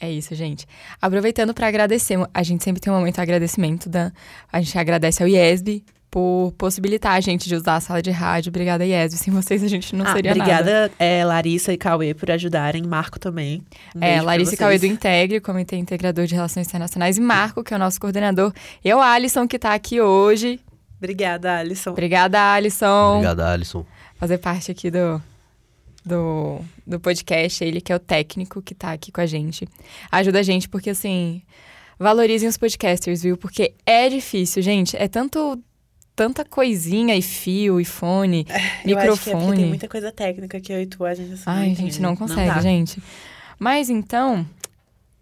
é 0.00 0.10
isso, 0.10 0.34
gente. 0.34 0.66
Aproveitando 1.00 1.52
para 1.52 1.66
agradecer, 1.68 2.18
a 2.32 2.42
gente 2.42 2.64
sempre 2.64 2.80
tem 2.80 2.92
um 2.92 2.96
momento 2.96 3.16
de 3.16 3.20
agradecimento. 3.20 3.88
Da, 3.88 4.10
a 4.52 4.60
gente 4.60 4.78
agradece 4.78 5.22
ao 5.22 5.28
IESB 5.28 5.84
por 6.10 6.54
possibilitar 6.56 7.12
a 7.12 7.20
gente 7.20 7.46
de 7.46 7.54
usar 7.54 7.76
a 7.76 7.80
sala 7.80 8.00
de 8.00 8.10
rádio. 8.10 8.48
Obrigada, 8.48 8.86
IESB. 8.86 9.18
Sem 9.18 9.34
vocês 9.34 9.62
a 9.62 9.68
gente 9.68 9.94
não 9.94 10.06
Ah, 10.06 10.14
seria 10.14 10.34
nada. 10.34 10.40
obrigada, 10.40 10.90
é, 10.98 11.22
Larissa 11.22 11.70
e 11.70 11.76
Cauê, 11.76 12.14
por 12.14 12.30
ajudarem. 12.30 12.82
Marco 12.82 13.18
também. 13.18 13.62
Um 13.94 14.02
É, 14.02 14.22
Larissa 14.22 14.54
e 14.54 14.56
Cauê 14.56 14.78
do. 14.78 14.86
Integre, 14.86 15.38
Comitê 15.38 15.76
Integrador 15.76 16.24
de 16.24 16.34
Relações 16.34 16.66
Internacionais, 16.66 17.18
e 17.18 17.20
Marco, 17.20 17.62
que 17.62 17.74
é 17.74 17.76
o 17.76 17.78
nosso 17.78 18.00
coordenador. 18.00 18.54
E 18.82 18.94
o 18.94 19.02
Alisson, 19.02 19.46
que 19.46 19.58
tá 19.58 19.74
aqui 19.74 20.00
hoje. 20.00 20.58
Obrigada, 20.98 21.58
Alisson. 21.58 21.90
Obrigada, 21.90 22.52
Alisson. 22.54 23.12
Obrigado, 23.14 23.40
Alisson. 23.40 23.86
fazer 24.16 24.38
parte 24.38 24.70
aqui 24.70 24.90
do, 24.90 25.22
do, 26.04 26.60
do 26.86 26.98
podcast. 27.00 27.62
Ele 27.64 27.80
que 27.80 27.92
é 27.92 27.96
o 27.96 28.00
técnico 28.00 28.60
que 28.60 28.74
tá 28.74 28.92
aqui 28.92 29.12
com 29.12 29.20
a 29.20 29.26
gente. 29.26 29.68
Ajuda 30.10 30.40
a 30.40 30.42
gente, 30.42 30.68
porque 30.68 30.90
assim, 30.90 31.42
valorizem 31.98 32.48
os 32.48 32.56
podcasters, 32.56 33.22
viu? 33.22 33.36
Porque 33.36 33.74
é 33.86 34.08
difícil, 34.08 34.62
gente. 34.62 34.96
É 34.96 35.08
tanto. 35.08 35.58
Tanta 36.16 36.44
coisinha 36.44 37.14
e 37.14 37.22
fio 37.22 37.80
e 37.80 37.84
fone, 37.84 38.44
Eu 38.84 38.98
acho 38.98 39.22
que 39.22 39.30
é 39.30 39.34
microfone. 39.34 39.56
tem 39.56 39.66
muita 39.66 39.86
coisa 39.86 40.10
técnica 40.10 40.60
que 40.60 40.72
eu 40.72 40.82
e 40.82 40.86
tu, 40.86 41.04
a 41.04 41.14
gente 41.14 41.34
assim, 41.34 41.44
não 41.46 41.52
Ai, 41.52 41.68
entende. 41.68 41.80
gente, 41.92 42.02
não 42.02 42.16
consegue, 42.16 42.54
dá. 42.54 42.60
gente. 42.60 43.00
Mas 43.56 43.88
então, 43.88 44.44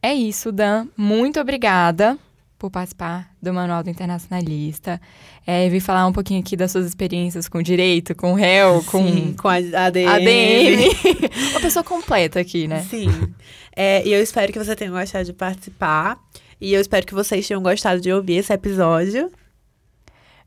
é 0.03 0.15
isso, 0.15 0.51
Dan. 0.51 0.87
Muito 0.97 1.39
obrigada 1.39 2.19
por 2.59 2.71
participar 2.71 3.31
do 3.40 3.53
Manual 3.53 3.83
do 3.83 3.90
Internacionalista. 3.90 5.01
É, 5.47 5.69
vir 5.69 5.81
falar 5.81 6.07
um 6.07 6.12
pouquinho 6.12 6.40
aqui 6.40 6.57
das 6.57 6.73
suas 6.73 6.87
experiências 6.87 7.49
com 7.49 7.62
direito, 7.62 8.14
com 8.14 8.33
réu, 8.33 8.83
com 8.85 9.07
Sim, 9.07 9.35
com 9.38 9.49
a 9.49 9.57
ADM. 9.57 10.09
ADM. 10.09 11.31
Uma 11.53 11.61
pessoa 11.61 11.85
completa 11.85 12.40
aqui, 12.40 12.66
né? 12.66 12.83
Sim. 12.88 13.09
É, 13.75 14.07
e 14.07 14.12
eu 14.12 14.23
espero 14.23 14.53
que 14.53 14.59
você 14.59 14.75
tenha 14.75 14.90
gostado 14.90 15.25
de 15.25 15.33
participar. 15.33 16.19
E 16.59 16.73
eu 16.73 16.81
espero 16.81 17.07
que 17.07 17.14
vocês 17.14 17.47
tenham 17.47 17.62
gostado 17.62 18.01
de 18.01 18.11
ouvir 18.11 18.37
esse 18.37 18.53
episódio. 18.53 19.31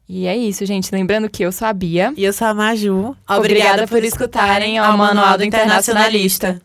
E 0.07 0.25
é 0.25 0.35
isso, 0.35 0.65
gente. 0.65 0.89
Lembrando 0.91 1.29
que 1.29 1.43
eu 1.43 1.51
sou 1.51 1.67
a 1.67 1.73
Bia. 1.73 2.11
E 2.17 2.23
eu 2.23 2.33
sou 2.33 2.47
a 2.47 2.53
Maju. 2.53 3.15
Obrigada 3.29 3.87
por 3.87 4.03
escutarem 4.03 4.79
ao 4.79 4.97
Manual 4.97 5.37
do 5.37 5.43
Internacionalista. 5.43 6.59